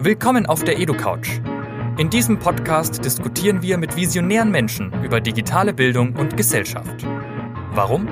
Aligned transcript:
Willkommen 0.00 0.46
auf 0.46 0.62
der 0.62 0.78
EduCouch. 0.78 1.40
In 1.98 2.08
diesem 2.08 2.38
Podcast 2.38 3.04
diskutieren 3.04 3.62
wir 3.62 3.78
mit 3.78 3.96
visionären 3.96 4.48
Menschen 4.48 4.92
über 5.02 5.20
digitale 5.20 5.74
Bildung 5.74 6.14
und 6.14 6.36
Gesellschaft. 6.36 7.04
Warum? 7.72 8.06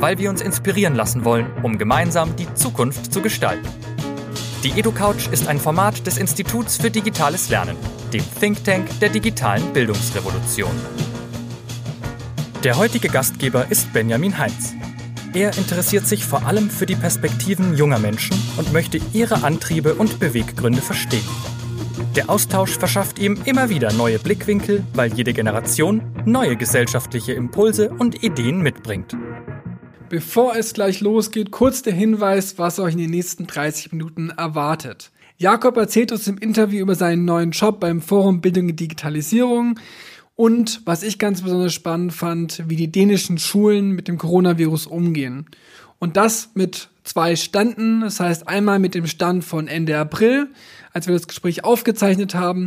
Weil 0.00 0.18
wir 0.18 0.30
uns 0.30 0.42
inspirieren 0.42 0.96
lassen 0.96 1.24
wollen, 1.24 1.46
um 1.62 1.78
gemeinsam 1.78 2.34
die 2.34 2.52
Zukunft 2.54 3.12
zu 3.12 3.22
gestalten. 3.22 3.68
Die 4.64 4.80
EduCouch 4.80 5.28
ist 5.30 5.46
ein 5.46 5.60
Format 5.60 6.04
des 6.08 6.18
Instituts 6.18 6.76
für 6.76 6.90
digitales 6.90 7.48
Lernen, 7.50 7.76
dem 8.12 8.24
Think 8.40 8.64
Tank 8.64 8.98
der 8.98 9.10
digitalen 9.10 9.72
Bildungsrevolution. 9.72 10.74
Der 12.64 12.76
heutige 12.76 13.08
Gastgeber 13.08 13.66
ist 13.70 13.92
Benjamin 13.92 14.36
Heinz. 14.38 14.74
Er 15.34 15.56
interessiert 15.58 16.06
sich 16.06 16.24
vor 16.24 16.46
allem 16.46 16.70
für 16.70 16.86
die 16.86 16.96
Perspektiven 16.96 17.76
junger 17.76 17.98
Menschen 17.98 18.36
und 18.56 18.72
möchte 18.72 18.98
ihre 19.12 19.44
Antriebe 19.44 19.94
und 19.94 20.18
Beweggründe 20.18 20.80
verstehen. 20.80 21.24
Der 22.16 22.30
Austausch 22.30 22.78
verschafft 22.78 23.18
ihm 23.18 23.38
immer 23.44 23.68
wieder 23.68 23.92
neue 23.92 24.18
Blickwinkel, 24.18 24.84
weil 24.94 25.12
jede 25.12 25.34
Generation 25.34 26.00
neue 26.24 26.56
gesellschaftliche 26.56 27.34
Impulse 27.34 27.90
und 27.90 28.24
Ideen 28.24 28.62
mitbringt. 28.62 29.16
Bevor 30.08 30.56
es 30.56 30.72
gleich 30.72 31.00
losgeht, 31.00 31.50
kurz 31.50 31.82
der 31.82 31.92
Hinweis, 31.92 32.58
was 32.58 32.78
euch 32.78 32.94
in 32.94 32.98
den 32.98 33.10
nächsten 33.10 33.46
30 33.46 33.92
Minuten 33.92 34.30
erwartet. 34.30 35.10
Jakob 35.36 35.76
erzählt 35.76 36.10
uns 36.10 36.26
im 36.26 36.38
Interview 36.38 36.80
über 36.80 36.94
seinen 36.94 37.26
neuen 37.26 37.50
Job 37.50 37.78
beim 37.78 38.00
Forum 38.00 38.40
Bildung 38.40 38.70
und 38.70 38.80
Digitalisierung 38.80 39.78
und 40.38 40.82
was 40.84 41.02
ich 41.02 41.18
ganz 41.18 41.42
besonders 41.42 41.74
spannend 41.74 42.12
fand, 42.12 42.62
wie 42.68 42.76
die 42.76 42.92
dänischen 42.92 43.38
Schulen 43.38 43.90
mit 43.90 44.06
dem 44.06 44.18
Coronavirus 44.18 44.86
umgehen. 44.86 45.46
Und 45.98 46.16
das 46.16 46.50
mit 46.54 46.90
zwei 47.02 47.34
Standen, 47.34 48.02
das 48.02 48.20
heißt 48.20 48.46
einmal 48.46 48.78
mit 48.78 48.94
dem 48.94 49.08
Stand 49.08 49.44
von 49.44 49.66
Ende 49.66 49.98
April, 49.98 50.46
als 50.92 51.08
wir 51.08 51.14
das 51.14 51.26
Gespräch 51.26 51.64
aufgezeichnet 51.64 52.36
haben, 52.36 52.66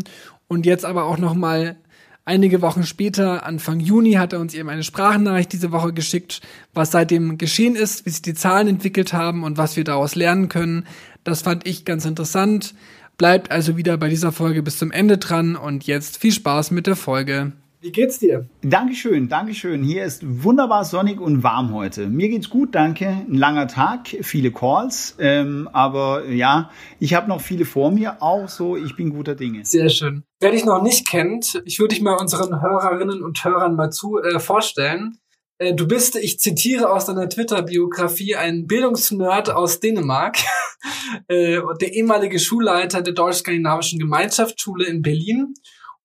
und 0.50 0.66
jetzt 0.66 0.84
aber 0.84 1.06
auch 1.06 1.18
noch 1.18 1.34
mal 1.34 1.78
einige 2.26 2.62
Wochen 2.62 2.84
später, 2.84 3.46
Anfang 3.46 3.80
Juni, 3.80 4.13
hat 4.13 4.34
er 4.34 4.41
uns 4.41 4.54
eben 4.54 4.68
eine 4.68 4.84
Sprachnachricht 4.84 5.54
diese 5.54 5.72
Woche 5.72 5.94
geschickt, 5.94 6.41
was 6.74 6.91
seitdem 6.91 7.38
geschehen 7.38 7.78
ist, 7.78 8.06
wie 8.06 8.10
sich 8.10 8.22
die 8.22 8.34
Zahlen 8.34 8.68
entwickelt 8.68 9.13
haben 9.13 9.46
und 9.46 9.58
was 9.58 9.78
wir 9.78 9.85
daraus 9.85 10.16
lernen 10.16 10.50
können. 10.50 10.88
Das 11.24 11.44
fand 11.44 11.66
ich 11.66 11.85
ganz 11.85 12.04
interessant. 12.04 12.76
Bleibt 13.18 13.50
also 13.50 13.78
wieder 13.78 13.96
bei 13.96 14.10
dieser 14.10 14.34
Folge 14.34 14.62
bis 14.62 14.78
zum 14.78 14.91
Ende 14.91 15.18
dran 15.20 15.56
und 15.56 15.85
jetzt 15.85 16.18
viel 16.18 16.34
Spaß 16.34 16.72
mit 16.72 16.85
der 16.85 16.98
Folge. 16.98 17.54
Wie 17.84 17.91
geht's 17.91 18.20
dir? 18.20 18.48
Dankeschön, 18.62 19.27
Dankeschön. 19.27 19.82
Hier 19.82 20.04
ist 20.04 20.21
wunderbar 20.43 20.85
sonnig 20.85 21.20
und 21.20 21.41
warm 21.41 21.74
heute. 21.74 22.05
Mir 22.05 22.29
geht's 22.29 22.51
gut, 22.51 22.76
danke. 22.76 23.07
Ein 23.07 23.34
langer 23.34 23.68
Tag, 23.68 24.07
viele 24.21 24.51
Calls, 24.51 25.15
ähm, 25.18 25.68
aber 25.73 26.27
ja, 26.27 26.70
ich 26.99 27.15
habe 27.15 27.27
noch 27.27 27.41
viele 27.41 27.65
vor 27.65 27.90
mir, 27.90 28.21
auch 28.21 28.48
so, 28.49 28.77
ich 28.77 28.96
bin 28.96 29.10
guter 29.10 29.34
Dinge. 29.34 29.65
Sehr 29.65 29.90
schön. 29.90 30.21
Wer 30.40 30.51
dich 30.51 30.63
noch 30.63 30.84
nicht 30.84 31.10
kennt, 31.10 31.60
ich 31.65 31.79
würde 31.79 31.96
dich 31.96 32.04
mal 32.04 32.18
unseren 32.18 32.62
Hörerinnen 32.62 33.23
und 33.23 33.43
Hörern 33.43 33.76
mal 33.76 33.90
zu 33.90 34.20
äh, 34.20 34.40
vorstellen. 34.40 35.18
Äh, 35.57 35.73
du 35.73 35.88
bist, 35.88 36.16
ich 36.18 36.38
zitiere 36.38 36.91
aus 36.91 37.05
deiner 37.05 37.29
Twitter-Biografie, 37.29 38.35
ein 38.35 38.68
Bildungsnerd 38.68 39.49
aus 39.49 39.79
Dänemark, 39.79 40.38
äh, 41.27 41.60
der 41.82 41.93
ehemalige 41.93 42.38
Schulleiter 42.38 43.01
der 43.01 43.16
Deutsch-Skandinavischen 43.16 43.98
Gemeinschaftsschule 43.98 44.85
in 44.85 45.01
Berlin 45.01 45.55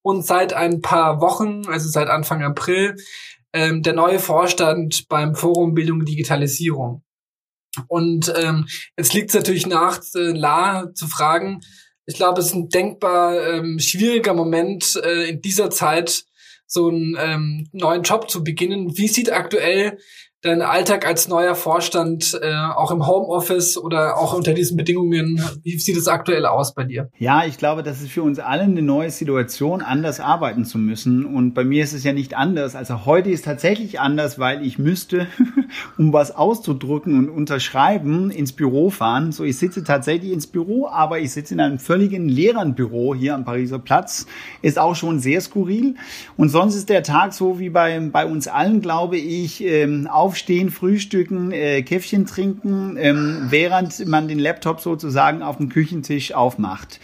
und 0.06 0.24
seit 0.24 0.52
ein 0.52 0.82
paar 0.82 1.20
Wochen, 1.20 1.62
also 1.66 1.88
seit 1.88 2.06
Anfang 2.06 2.40
April, 2.44 2.94
ähm, 3.52 3.82
der 3.82 3.92
neue 3.92 4.20
Vorstand 4.20 5.08
beim 5.08 5.34
Forum 5.34 5.74
Bildung 5.74 5.98
und 5.98 6.08
Digitalisierung. 6.08 7.02
Und 7.88 8.32
ähm, 8.36 8.68
jetzt 8.96 9.14
liegt 9.14 9.30
es 9.30 9.34
natürlich 9.34 9.66
nach, 9.66 10.00
äh, 10.14 10.30
La 10.30 10.94
zu 10.94 11.08
fragen, 11.08 11.60
ich 12.06 12.14
glaube, 12.14 12.38
es 12.38 12.46
ist 12.46 12.54
ein 12.54 12.68
denkbar 12.68 13.34
ähm, 13.48 13.80
schwieriger 13.80 14.32
Moment 14.32 14.94
äh, 15.02 15.28
in 15.28 15.42
dieser 15.42 15.70
Zeit, 15.70 16.24
so 16.68 16.86
einen 16.86 17.16
ähm, 17.18 17.68
neuen 17.72 18.04
Job 18.04 18.30
zu 18.30 18.44
beginnen. 18.44 18.96
Wie 18.96 19.08
sieht 19.08 19.32
aktuell 19.32 19.98
dein 20.42 20.63
Alltag 20.63 21.07
als 21.07 21.29
neuer 21.29 21.55
Vorstand 21.55 22.39
äh, 22.41 22.55
auch 22.55 22.91
im 22.91 23.07
Homeoffice 23.07 23.77
oder 23.79 24.17
auch 24.19 24.35
unter 24.35 24.55
diesen 24.55 24.77
Bedingungen? 24.77 25.42
Wie 25.63 25.79
sieht 25.79 25.97
es 25.97 26.08
aktuell 26.08 26.47
aus 26.47 26.74
bei 26.74 26.85
dir? 26.85 27.11
Ja, 27.19 27.45
ich 27.45 27.58
glaube, 27.58 27.83
das 27.83 28.01
ist 28.01 28.11
für 28.11 28.23
uns 28.23 28.39
alle 28.39 28.63
eine 28.63 28.83
neue 28.83 29.11
Situation, 29.11 29.83
anders 29.83 30.20
arbeiten 30.20 30.64
zu 30.64 30.79
müssen. 30.79 31.25
Und 31.25 31.55
bei 31.55 31.64
mir 31.64 31.83
ist 31.83 31.95
es 31.95 32.05
ja 32.05 32.13
nicht 32.13 32.36
anders. 32.36 32.77
Also 32.77 33.07
heute 33.07 33.30
ist 33.30 33.45
tatsächlich 33.45 33.98
anders, 33.98 34.39
weil 34.39 34.64
ich 34.64 34.79
müsste, 34.79 35.27
um 35.98 36.13
was 36.13 36.35
auszudrücken 36.35 37.19
und 37.19 37.29
unterschreiben, 37.29 38.30
ins 38.30 38.52
Büro 38.52 38.91
fahren. 38.91 39.33
So, 39.33 39.42
ich 39.42 39.58
sitze 39.58 39.85
tatsächlich 39.85 40.33
ins 40.33 40.46
Büro, 40.46 40.86
aber 40.86 41.19
ich 41.19 41.33
sitze 41.33 41.55
in 41.55 41.61
einem 41.61 41.79
völligen 41.79 42.29
leeren 42.29 42.75
Büro 42.75 43.14
hier 43.14 43.35
am 43.35 43.45
Pariser 43.45 43.79
Platz. 43.79 44.27
Ist 44.63 44.79
auch 44.79 44.95
schon 44.95 45.19
sehr 45.19 45.41
skurril. 45.41 45.96
Und 46.36 46.51
sonst 46.51 46.77
ist 46.77 46.89
der 46.89 47.02
Tag 47.02 47.33
so 47.33 47.58
wie 47.58 47.70
bei, 47.70 47.98
bei 48.13 48.27
uns 48.27 48.48
allen, 48.48 48.80
glaube 48.80 49.17
ich, 49.17 49.64
ähm, 49.64 50.07
auf 50.07 50.36
aufstehen, 50.36 50.70
frühstücken, 50.70 51.51
äh, 51.51 51.80
Käffchen 51.80 52.27
trinken, 52.27 52.98
ähm, 52.98 53.47
während 53.48 54.07
man 54.07 54.29
den 54.29 54.39
Laptop 54.39 54.80
sozusagen 54.83 55.42
auf 55.42 55.57
dem 55.57 55.70
Küchentisch 55.70 56.35
aufmacht. 56.35 57.01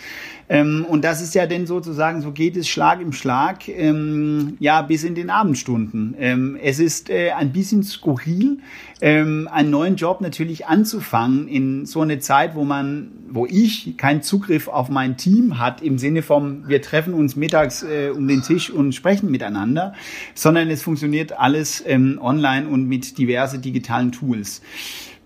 Ähm, 0.52 0.84
und 0.86 1.02
das 1.02 1.22
ist 1.22 1.34
ja 1.34 1.46
dann 1.46 1.66
sozusagen, 1.66 2.20
so 2.20 2.30
geht 2.30 2.58
es 2.58 2.68
Schlag 2.68 3.00
im 3.00 3.12
Schlag, 3.12 3.66
ähm, 3.68 4.58
ja, 4.60 4.82
bis 4.82 5.02
in 5.02 5.14
den 5.14 5.30
Abendstunden. 5.30 6.14
Ähm, 6.18 6.58
es 6.62 6.78
ist 6.78 7.08
äh, 7.08 7.30
ein 7.30 7.52
bisschen 7.52 7.82
skurril, 7.82 8.58
ähm, 9.00 9.48
einen 9.50 9.70
neuen 9.70 9.96
Job 9.96 10.20
natürlich 10.20 10.66
anzufangen 10.66 11.48
in 11.48 11.86
so 11.86 12.02
eine 12.02 12.18
Zeit, 12.18 12.54
wo 12.54 12.64
man, 12.64 13.12
wo 13.30 13.46
ich 13.46 13.96
keinen 13.96 14.20
Zugriff 14.20 14.68
auf 14.68 14.90
mein 14.90 15.16
Team 15.16 15.58
hat, 15.58 15.80
im 15.80 15.96
Sinne 15.96 16.20
vom, 16.20 16.68
wir 16.68 16.82
treffen 16.82 17.14
uns 17.14 17.34
mittags 17.34 17.82
äh, 17.82 18.10
um 18.14 18.28
den 18.28 18.42
Tisch 18.42 18.68
und 18.68 18.94
sprechen 18.94 19.30
miteinander, 19.30 19.94
sondern 20.34 20.68
es 20.68 20.82
funktioniert 20.82 21.32
alles 21.32 21.82
ähm, 21.86 22.18
online 22.20 22.68
und 22.68 22.86
mit 22.86 23.16
diverse 23.16 23.58
digitalen 23.58 24.12
Tools. 24.12 24.60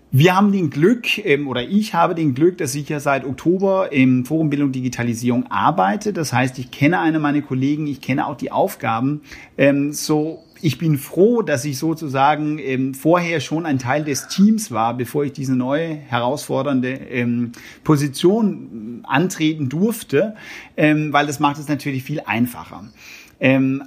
Wir 0.09 0.37
haben 0.37 0.53
den 0.53 0.69
Glück, 0.69 1.17
ähm, 1.25 1.49
oder 1.49 1.63
ich 1.63 1.93
habe 1.93 2.15
den 2.15 2.33
Glück, 2.33 2.57
dass 2.59 2.73
ich 2.75 2.87
ja 2.87 3.01
seit 3.01 3.25
Oktober 3.25 3.91
im 3.91 4.23
Forum 4.25 4.49
Bildung 4.49 4.71
Digitalisierung 4.71 5.51
arbeite. 5.51 6.13
Das 6.13 6.31
heißt, 6.31 6.57
ich 6.59 6.71
kenne 6.71 6.99
eine 6.99 7.19
meiner 7.19 7.41
Kollegen, 7.41 7.87
ich 7.87 7.99
kenne 7.99 8.25
auch 8.25 8.37
die 8.37 8.49
Aufgaben. 8.49 9.19
Ähm, 9.57 9.91
so, 9.91 10.43
ich 10.61 10.77
bin 10.77 10.97
froh, 10.97 11.41
dass 11.41 11.65
ich 11.65 11.77
sozusagen 11.77 12.57
ähm, 12.57 12.93
vorher 12.93 13.41
schon 13.41 13.65
ein 13.65 13.79
Teil 13.79 14.05
des 14.05 14.29
Teams 14.29 14.71
war, 14.71 14.95
bevor 14.95 15.25
ich 15.25 15.33
diese 15.33 15.55
neue 15.55 15.95
herausfordernde 15.95 17.51
Position 17.83 19.03
antreten 19.03 19.69
durfte, 19.69 20.35
weil 20.75 21.27
das 21.27 21.39
macht 21.39 21.59
es 21.59 21.67
natürlich 21.67 22.03
viel 22.03 22.21
einfacher. 22.25 22.83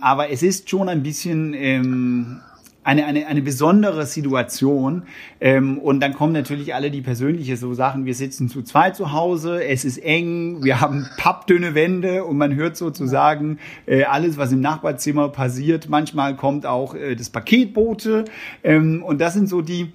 Aber 0.00 0.30
es 0.30 0.44
ist 0.44 0.70
schon 0.70 0.88
ein 0.88 1.02
bisschen 1.02 2.40
eine, 2.82 3.04
eine, 3.04 3.26
eine 3.26 3.42
besondere 3.42 4.06
Situation. 4.06 5.02
Ähm, 5.40 5.78
und 5.78 6.00
dann 6.00 6.14
kommen 6.14 6.32
natürlich 6.32 6.74
alle 6.74 6.90
die 6.90 7.02
persönliche 7.02 7.56
so 7.56 7.74
Sachen. 7.74 8.06
Wir 8.06 8.14
sitzen 8.14 8.48
zu 8.48 8.62
zweit 8.62 8.96
zu 8.96 9.12
Hause, 9.12 9.62
es 9.64 9.84
ist 9.84 9.98
eng, 9.98 10.64
wir 10.64 10.80
haben 10.80 11.06
pappdünne 11.18 11.74
Wände 11.74 12.24
und 12.24 12.38
man 12.38 12.54
hört 12.54 12.76
sozusagen 12.76 13.58
äh, 13.86 14.04
alles, 14.04 14.38
was 14.38 14.52
im 14.52 14.60
Nachbarzimmer 14.60 15.28
passiert. 15.28 15.88
Manchmal 15.88 16.36
kommt 16.36 16.66
auch 16.66 16.94
äh, 16.94 17.14
das 17.14 17.30
Paketbote. 17.30 18.24
Ähm, 18.64 19.02
und 19.02 19.20
das 19.20 19.34
sind 19.34 19.48
so 19.48 19.60
die, 19.60 19.92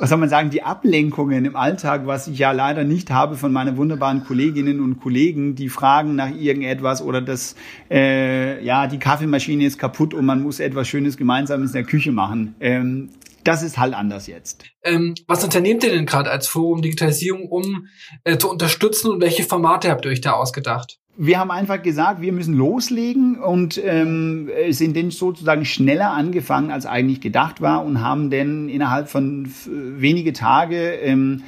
was 0.00 0.08
soll 0.08 0.18
man 0.18 0.30
sagen, 0.30 0.48
die 0.48 0.62
Ablenkungen 0.62 1.44
im 1.44 1.56
Alltag, 1.56 2.06
was 2.06 2.26
ich 2.26 2.38
ja 2.38 2.52
leider 2.52 2.84
nicht 2.84 3.10
habe 3.10 3.36
von 3.36 3.52
meinen 3.52 3.76
wunderbaren 3.76 4.24
Kolleginnen 4.24 4.80
und 4.80 4.98
Kollegen, 4.98 5.54
die 5.54 5.68
fragen 5.68 6.14
nach 6.14 6.34
irgendetwas 6.34 7.02
oder 7.02 7.20
das, 7.20 7.54
äh, 7.90 8.64
ja, 8.64 8.86
die 8.86 8.98
Kaffeemaschine 8.98 9.66
ist 9.66 9.78
kaputt 9.78 10.14
und 10.14 10.24
man 10.24 10.42
muss 10.42 10.58
etwas 10.58 10.88
Schönes 10.88 11.18
gemeinsam 11.18 11.62
in 11.62 11.70
der 11.70 11.84
Küche 11.84 12.12
machen. 12.12 12.54
Ähm, 12.60 13.10
das 13.44 13.62
ist 13.62 13.76
halt 13.76 13.92
anders 13.92 14.26
jetzt. 14.26 14.64
Ähm, 14.82 15.14
was 15.26 15.44
unternehmt 15.44 15.84
ihr 15.84 15.90
denn 15.90 16.06
gerade 16.06 16.30
als 16.30 16.48
Forum 16.48 16.80
Digitalisierung, 16.80 17.48
um 17.48 17.86
äh, 18.24 18.38
zu 18.38 18.50
unterstützen 18.50 19.10
und 19.10 19.20
welche 19.20 19.44
Formate 19.44 19.90
habt 19.90 20.06
ihr 20.06 20.10
euch 20.10 20.22
da 20.22 20.32
ausgedacht? 20.32 20.99
Wir 21.22 21.38
haben 21.38 21.50
einfach 21.50 21.82
gesagt, 21.82 22.22
wir 22.22 22.32
müssen 22.32 22.54
loslegen 22.54 23.38
und 23.38 23.78
ähm, 23.84 24.48
sind 24.70 24.96
dann 24.96 25.10
sozusagen 25.10 25.66
schneller 25.66 26.12
angefangen, 26.12 26.70
als 26.70 26.86
eigentlich 26.86 27.20
gedacht 27.20 27.60
war 27.60 27.84
und 27.84 28.00
haben 28.00 28.30
dann 28.30 28.70
innerhalb 28.70 29.10
von 29.10 29.46
wenige 29.66 30.32
Tage 30.32 30.92
ähm, 30.94 31.42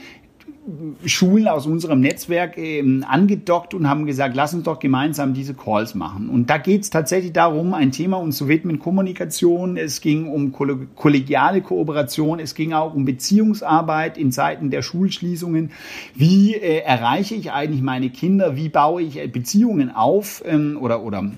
Schulen 1.07 1.49
aus 1.49 1.67
unserem 1.67 2.01
Netzwerk 2.01 2.57
ähm, 2.57 3.05
angedockt 3.09 3.75
und 3.75 3.89
haben 3.89 4.07
gesagt, 4.07 4.37
lass 4.37 4.55
uns 4.55 4.63
doch 4.63 4.79
gemeinsam 4.79 5.35
diese 5.35 5.55
Calls 5.55 5.97
machen. 5.97 6.29
Und 6.29 6.51
da 6.51 6.59
geht 6.59 6.83
es 6.83 6.91
tatsächlich 6.91 7.33
darum, 7.33 7.75
ein 7.75 7.91
Thema 7.91 8.19
uns 8.19 8.37
zu 8.37 8.47
widmen, 8.47 8.79
Kommunikation, 8.79 9.77
es 9.77 10.01
ging 10.01 10.29
um 10.29 10.53
kollegiale 10.53 11.63
Kooperation, 11.63 12.39
es 12.39 12.55
ging 12.55 12.73
auch 12.73 12.95
um 12.95 13.05
Beziehungsarbeit 13.05 14.17
in 14.17 14.31
Zeiten 14.31 14.71
der 14.71 14.83
Schulschließungen. 14.83 15.73
Wie 16.15 16.55
äh, 16.55 16.79
erreiche 16.79 17.35
ich 17.35 17.51
eigentlich 17.51 17.83
meine 17.83 18.11
Kinder? 18.11 18.55
Wie 18.55 18.69
baue 18.69 19.03
ich 19.03 19.19
äh, 19.19 19.27
Beziehungen 19.27 19.91
auf 19.91 20.45
ähm, 20.47 20.79
oder, 20.81 21.03
oder 21.03 21.29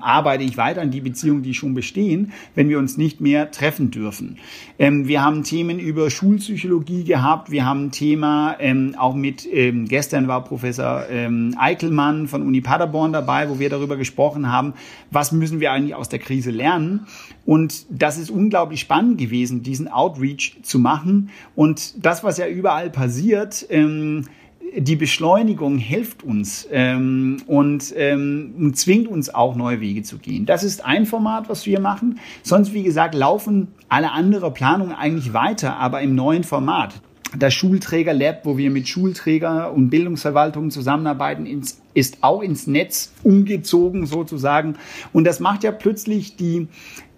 arbeite 0.00 0.44
ich 0.44 0.56
weiter 0.56 0.82
an 0.82 0.90
die 0.90 1.00
Beziehungen, 1.00 1.42
die 1.42 1.54
schon 1.54 1.74
bestehen, 1.74 2.32
wenn 2.54 2.68
wir 2.68 2.78
uns 2.78 2.96
nicht 2.96 3.20
mehr 3.20 3.50
treffen 3.50 3.90
dürfen. 3.90 4.38
Ähm, 4.78 5.08
wir 5.08 5.22
haben 5.22 5.42
Themen 5.42 5.78
über 5.78 6.10
Schulpsychologie 6.10 7.04
gehabt. 7.04 7.50
Wir 7.50 7.64
haben 7.64 7.86
ein 7.86 7.90
Thema 7.90 8.56
ähm, 8.58 8.94
auch 8.98 9.14
mit, 9.14 9.46
ähm, 9.52 9.86
gestern 9.86 10.28
war 10.28 10.44
Professor 10.44 11.08
ähm, 11.10 11.54
Eichelmann 11.58 12.28
von 12.28 12.42
Uni 12.42 12.60
Paderborn 12.60 13.12
dabei, 13.12 13.48
wo 13.48 13.58
wir 13.58 13.70
darüber 13.70 13.96
gesprochen 13.96 14.50
haben, 14.50 14.74
was 15.10 15.32
müssen 15.32 15.60
wir 15.60 15.72
eigentlich 15.72 15.94
aus 15.94 16.08
der 16.08 16.18
Krise 16.18 16.50
lernen. 16.50 17.06
Und 17.44 17.86
das 17.90 18.18
ist 18.18 18.30
unglaublich 18.30 18.80
spannend 18.80 19.18
gewesen, 19.18 19.62
diesen 19.62 19.88
Outreach 19.88 20.58
zu 20.62 20.78
machen. 20.78 21.30
Und 21.54 22.04
das, 22.04 22.24
was 22.24 22.38
ja 22.38 22.48
überall 22.48 22.90
passiert, 22.90 23.66
ähm, 23.70 24.24
die 24.76 24.96
Beschleunigung 24.96 25.78
hilft 25.78 26.22
uns 26.22 26.66
ähm, 26.70 27.38
und, 27.46 27.94
ähm, 27.96 28.72
zwingt 28.74 29.08
uns 29.08 29.34
auch 29.34 29.56
neue 29.56 29.80
Wege 29.80 30.02
zu 30.02 30.18
gehen. 30.18 30.46
Das 30.46 30.64
ist 30.64 30.84
ein 30.84 31.06
Format, 31.06 31.48
was 31.48 31.66
wir 31.66 31.80
machen. 31.80 32.18
Sonst, 32.42 32.72
wie 32.72 32.82
gesagt, 32.82 33.14
laufen 33.14 33.68
alle 33.88 34.12
andere 34.12 34.50
Planungen 34.50 34.94
eigentlich 34.94 35.32
weiter, 35.32 35.76
aber 35.76 36.00
im 36.02 36.14
neuen 36.14 36.44
Format. 36.44 36.94
Das 37.34 37.54
Schulträger 37.54 38.14
Lab, 38.14 38.44
wo 38.44 38.56
wir 38.56 38.70
mit 38.70 38.88
Schulträger 38.88 39.72
und 39.72 39.90
Bildungsverwaltungen 39.90 40.70
zusammenarbeiten, 40.70 41.62
ist 41.94 42.18
auch 42.20 42.40
ins 42.40 42.66
Netz 42.66 43.12
umgezogen 43.24 44.06
sozusagen. 44.06 44.76
Und 45.12 45.24
das 45.24 45.40
macht 45.40 45.64
ja 45.64 45.72
plötzlich 45.72 46.36
die, 46.36 46.68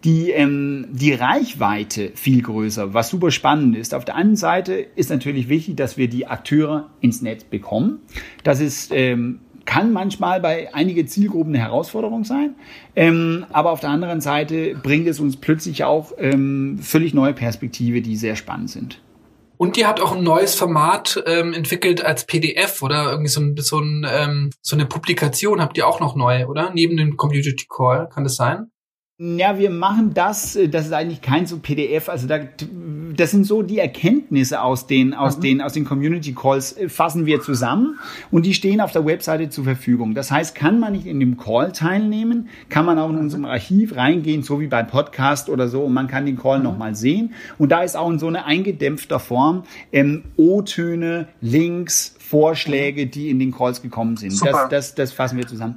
die, 0.05 0.31
ähm, 0.31 0.87
die 0.90 1.12
Reichweite 1.12 2.12
viel 2.14 2.43
größer, 2.43 2.94
was 2.94 3.10
super 3.10 3.31
spannend 3.31 3.76
ist. 3.76 3.94
Auf 3.94 4.05
der 4.05 4.16
anderen 4.16 4.37
Seite 4.37 4.75
ist 4.75 5.10
natürlich 5.10 5.49
wichtig, 5.49 5.76
dass 5.76 5.96
wir 5.99 6.08
die 6.08 6.26
Akteure 6.26 6.88
ins 7.00 7.20
Netz 7.20 7.44
bekommen. 7.44 8.00
Das 8.44 8.60
ist 8.60 8.90
ähm, 8.93 9.40
kann 9.69 9.93
manchmal 9.93 10.40
bei 10.40 10.75
einigen 10.75 11.06
Zielgruppen 11.06 11.55
eine 11.55 11.62
Herausforderung 11.62 12.25
sein, 12.25 12.55
ähm, 12.96 13.44
aber 13.52 13.70
auf 13.70 13.81
der 13.81 13.90
anderen 13.90 14.22
Seite 14.22 14.75
bringt 14.82 15.06
es 15.06 15.20
uns 15.20 15.37
plötzlich 15.37 15.84
auch 15.84 16.12
ähm, 16.16 16.78
völlig 16.81 17.12
neue 17.12 17.34
Perspektive, 17.34 18.00
die 18.00 18.16
sehr 18.16 18.34
spannend 18.34 18.70
sind. 18.70 19.02
Und 19.58 19.76
ihr 19.76 19.88
habt 19.88 20.00
auch 20.00 20.12
ein 20.12 20.22
neues 20.22 20.55
Format 20.55 21.22
ähm, 21.26 21.52
entwickelt 21.52 22.02
als 22.05 22.25
PDF 22.26 22.81
oder 22.81 23.10
irgendwie 23.10 23.28
so, 23.28 23.40
ein, 23.40 23.56
so, 23.58 23.81
ein, 23.81 24.06
ähm, 24.08 24.50
so 24.62 24.76
eine 24.76 24.87
Publikation 24.87 25.60
habt 25.60 25.76
ihr 25.76 25.87
auch 25.87 25.99
noch 25.99 26.14
neu, 26.14 26.46
oder? 26.46 26.70
Neben 26.72 26.96
dem 26.96 27.16
Community 27.16 27.66
Call, 27.69 28.08
kann 28.08 28.22
das 28.22 28.37
sein? 28.37 28.70
Ja, 29.20 29.59
wir 29.59 29.70
machen 29.70 30.15
das, 30.15 30.55
äh, 30.55 30.69
das 30.69 30.87
ist 30.87 30.93
eigentlich 30.93 31.23
kein 31.23 31.44
so 31.44 31.59
PDF, 31.59 32.09
also 32.09 32.29
da, 32.29 32.38
das 33.17 33.32
sind 33.32 33.47
so 33.47 33.62
die 33.62 33.81
Erkenntnisse 33.81 34.62
aus 34.62 34.87
den, 34.87 35.12
aus 35.12 35.38
mhm. 35.38 35.43
den, 35.43 35.61
aus 35.61 35.73
den 35.73 35.85
Community 35.85 36.35
Calls 36.35 36.76
äh, 36.76 36.88
fassen 36.88 37.26
wir 37.26 37.41
zusammen 37.41 37.99
und 38.31 38.47
die 38.47 38.55
stehen 38.55 38.81
auf 38.81 38.93
der 38.93 39.05
Webseite 39.05 39.50
zur 39.50 39.65
Verfügung. 39.65 40.15
Das 40.15 40.31
heißt, 40.31 40.55
kann 40.55 40.79
man 40.79 40.93
nicht 40.93 41.06
in 41.06 41.19
dem 41.19 41.37
Call 41.37 41.73
teilnehmen, 41.73 42.49
kann 42.69 42.87
man 42.87 42.97
auch 43.00 43.11
in 43.11 43.19
unserem 43.19 43.44
Archiv 43.44 43.97
reingehen, 43.97 44.44
so 44.44 44.61
wie 44.61 44.69
bei 44.69 44.85
Podcast 44.85 45.49
oder 45.49 45.67
so 45.67 45.82
und 45.82 45.94
man 45.94 46.06
kann 46.06 46.25
den 46.25 46.38
Call 46.38 46.59
mhm. 46.59 46.65
nochmal 46.65 46.94
sehen 46.94 47.35
und 47.59 47.73
da 47.73 47.82
ist 47.82 47.97
auch 47.97 48.11
in 48.11 48.20
so 48.20 48.29
eine 48.29 48.44
eingedämpfter 48.44 49.19
Form 49.19 49.65
ähm, 49.91 50.26
O-Töne, 50.37 51.26
Links, 51.41 52.15
Vorschläge, 52.20 53.06
die 53.06 53.31
in 53.31 53.41
den 53.41 53.53
Calls 53.53 53.82
gekommen 53.82 54.17
sind. 54.17 54.41
Das, 54.44 54.69
das, 54.69 54.94
das 54.94 55.12
fassen 55.12 55.38
wir 55.38 55.47
zusammen. 55.47 55.76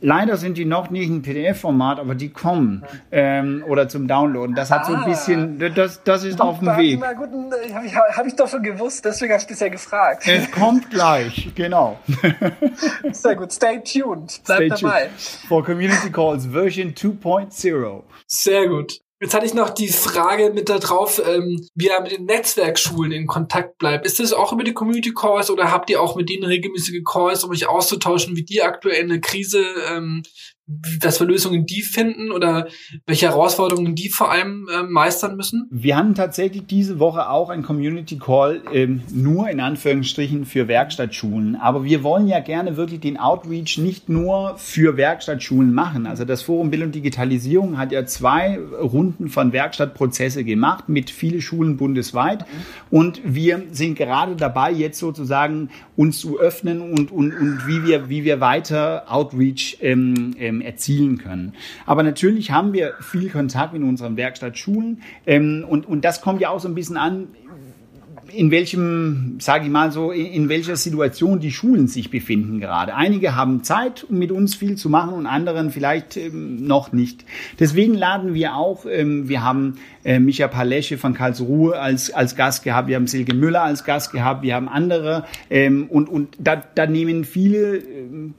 Leider 0.00 0.36
sind 0.36 0.56
die 0.56 0.64
noch 0.64 0.90
nicht 0.90 1.08
in 1.08 1.22
PDF-Format, 1.22 1.98
aber 1.98 2.14
die 2.14 2.30
kommen 2.30 2.84
ähm, 3.12 3.64
oder 3.68 3.88
zum 3.88 4.08
Downloaden. 4.08 4.54
Das 4.54 4.70
hat 4.70 4.86
so 4.86 4.94
ein 4.94 5.00
ah. 5.00 5.04
bisschen, 5.04 5.58
das, 5.74 6.02
das 6.04 6.24
ist 6.24 6.40
auf 6.40 6.60
dem 6.60 6.68
Weg. 6.76 6.98
Na 7.00 7.12
gut, 7.12 7.28
habe 7.74 7.86
ich, 7.86 7.94
hab 7.94 8.26
ich 8.26 8.34
doch 8.34 8.48
schon 8.48 8.62
gewusst, 8.62 9.04
deswegen 9.04 9.32
habe 9.32 9.42
ich 9.42 9.46
das 9.46 9.60
ja 9.60 9.68
gefragt. 9.68 10.26
Es 10.26 10.50
kommt 10.50 10.90
gleich, 10.90 11.50
genau. 11.54 11.98
Sehr 13.12 13.36
gut, 13.36 13.52
stay 13.52 13.80
tuned, 13.80 14.40
bleib 14.46 14.58
stay 14.58 14.68
dabei. 14.68 15.02
Tuned. 15.02 15.20
For 15.48 15.64
Community 15.64 16.10
Calls 16.10 16.46
Version 16.46 16.94
2.0. 16.94 18.02
Sehr 18.26 18.68
gut. 18.68 19.00
Jetzt 19.22 19.34
hatte 19.34 19.44
ich 19.44 19.52
noch 19.52 19.68
die 19.68 19.88
Frage 19.88 20.50
mit 20.54 20.70
da 20.70 20.78
drauf, 20.78 21.20
ähm, 21.24 21.68
wie 21.74 21.88
er 21.88 22.00
mit 22.00 22.12
den 22.12 22.24
Netzwerkschulen 22.24 23.12
in 23.12 23.26
Kontakt 23.26 23.76
bleibt. 23.76 24.06
Ist 24.06 24.18
das 24.18 24.32
auch 24.32 24.52
über 24.52 24.64
die 24.64 24.72
Community 24.72 25.12
Calls 25.12 25.50
oder 25.50 25.70
habt 25.70 25.90
ihr 25.90 26.00
auch 26.00 26.16
mit 26.16 26.30
denen 26.30 26.44
regelmäßige 26.44 27.02
Calls, 27.04 27.44
um 27.44 27.50
euch 27.50 27.68
auszutauschen, 27.68 28.34
wie 28.36 28.44
die 28.44 28.62
aktuell 28.62 29.02
eine 29.02 29.20
Krise 29.20 29.62
ähm, 29.90 30.22
was 31.02 31.18
für 31.18 31.24
Lösungen 31.24 31.66
die 31.66 31.82
finden 31.82 32.30
oder 32.30 32.68
welche 33.06 33.28
Herausforderungen 33.28 33.94
die 33.94 34.08
vor 34.08 34.30
allem 34.30 34.68
äh, 34.68 34.82
meistern 34.82 35.36
müssen? 35.36 35.68
Wir 35.70 35.96
haben 35.96 36.14
tatsächlich 36.14 36.66
diese 36.66 36.98
Woche 36.98 37.30
auch 37.30 37.50
ein 37.50 37.62
Community 37.62 38.18
Call 38.18 38.62
ähm, 38.72 39.02
nur 39.12 39.48
in 39.48 39.60
Anführungsstrichen 39.60 40.44
für 40.44 40.68
Werkstattschulen. 40.68 41.56
Aber 41.56 41.84
wir 41.84 42.02
wollen 42.02 42.26
ja 42.26 42.40
gerne 42.40 42.76
wirklich 42.76 43.00
den 43.00 43.16
Outreach 43.16 43.78
nicht 43.78 44.08
nur 44.08 44.56
für 44.56 44.96
Werkstattschulen 44.96 45.72
machen. 45.72 46.06
Also 46.06 46.24
das 46.24 46.42
Forum 46.42 46.70
Bildung 46.70 46.90
und 46.90 46.94
Digitalisierung 46.94 47.78
hat 47.78 47.92
ja 47.92 48.04
zwei 48.04 48.58
Runden 48.58 49.28
von 49.28 49.52
Werkstattprozesse 49.52 50.44
gemacht 50.44 50.88
mit 50.88 51.10
vielen 51.10 51.40
Schulen 51.40 51.76
bundesweit. 51.76 52.44
Und 52.90 53.20
wir 53.24 53.62
sind 53.70 53.96
gerade 53.96 54.34
dabei, 54.34 54.72
jetzt 54.72 54.98
sozusagen 54.98 55.70
uns 55.96 56.18
zu 56.18 56.40
öffnen 56.40 56.80
und, 56.80 57.12
und, 57.12 57.32
und 57.32 57.66
wie 57.66 57.84
wir, 57.84 58.08
wie 58.08 58.24
wir 58.24 58.40
weiter 58.40 59.04
Outreach 59.06 59.78
ähm, 59.80 60.34
ähm, 60.38 60.59
erzielen 60.60 61.18
können. 61.18 61.54
Aber 61.86 62.02
natürlich 62.02 62.50
haben 62.50 62.72
wir 62.72 62.94
viel 63.00 63.30
Kontakt 63.30 63.74
in 63.74 63.82
unseren 63.82 64.16
Werkstattschulen 64.16 65.02
ähm, 65.26 65.64
und, 65.68 65.86
und 65.86 66.04
das 66.04 66.20
kommt 66.20 66.40
ja 66.40 66.50
auch 66.50 66.60
so 66.60 66.68
ein 66.68 66.74
bisschen 66.74 66.96
an, 66.96 67.28
in 68.32 68.50
welchem, 68.50 69.36
sage 69.40 69.64
ich 69.64 69.70
mal 69.70 69.92
so, 69.92 70.10
in, 70.10 70.48
welcher 70.48 70.76
Situation 70.76 71.40
die 71.40 71.50
Schulen 71.50 71.88
sich 71.88 72.10
befinden 72.10 72.60
gerade. 72.60 72.94
Einige 72.94 73.36
haben 73.36 73.62
Zeit, 73.62 74.04
um 74.04 74.18
mit 74.18 74.32
uns 74.32 74.54
viel 74.54 74.76
zu 74.76 74.88
machen 74.88 75.14
und 75.14 75.26
anderen 75.26 75.70
vielleicht 75.70 76.16
ähm, 76.16 76.66
noch 76.66 76.92
nicht. 76.92 77.24
Deswegen 77.58 77.94
laden 77.94 78.34
wir 78.34 78.56
auch, 78.56 78.86
ähm, 78.86 79.28
wir 79.28 79.42
haben 79.42 79.74
äh, 80.04 80.18
Micha 80.18 80.48
Palesche 80.48 80.98
von 80.98 81.14
Karlsruhe 81.14 81.78
als, 81.78 82.10
als 82.10 82.36
Gast 82.36 82.64
gehabt, 82.64 82.88
wir 82.88 82.96
haben 82.96 83.06
Silke 83.06 83.34
Müller 83.34 83.62
als 83.62 83.84
Gast 83.84 84.12
gehabt, 84.12 84.42
wir 84.42 84.54
haben 84.54 84.68
andere 84.68 85.24
ähm, 85.50 85.86
und, 85.88 86.08
und 86.08 86.36
da, 86.38 86.56
da 86.56 86.86
nehmen 86.86 87.24
viele 87.24 87.76
äh, 87.76 87.82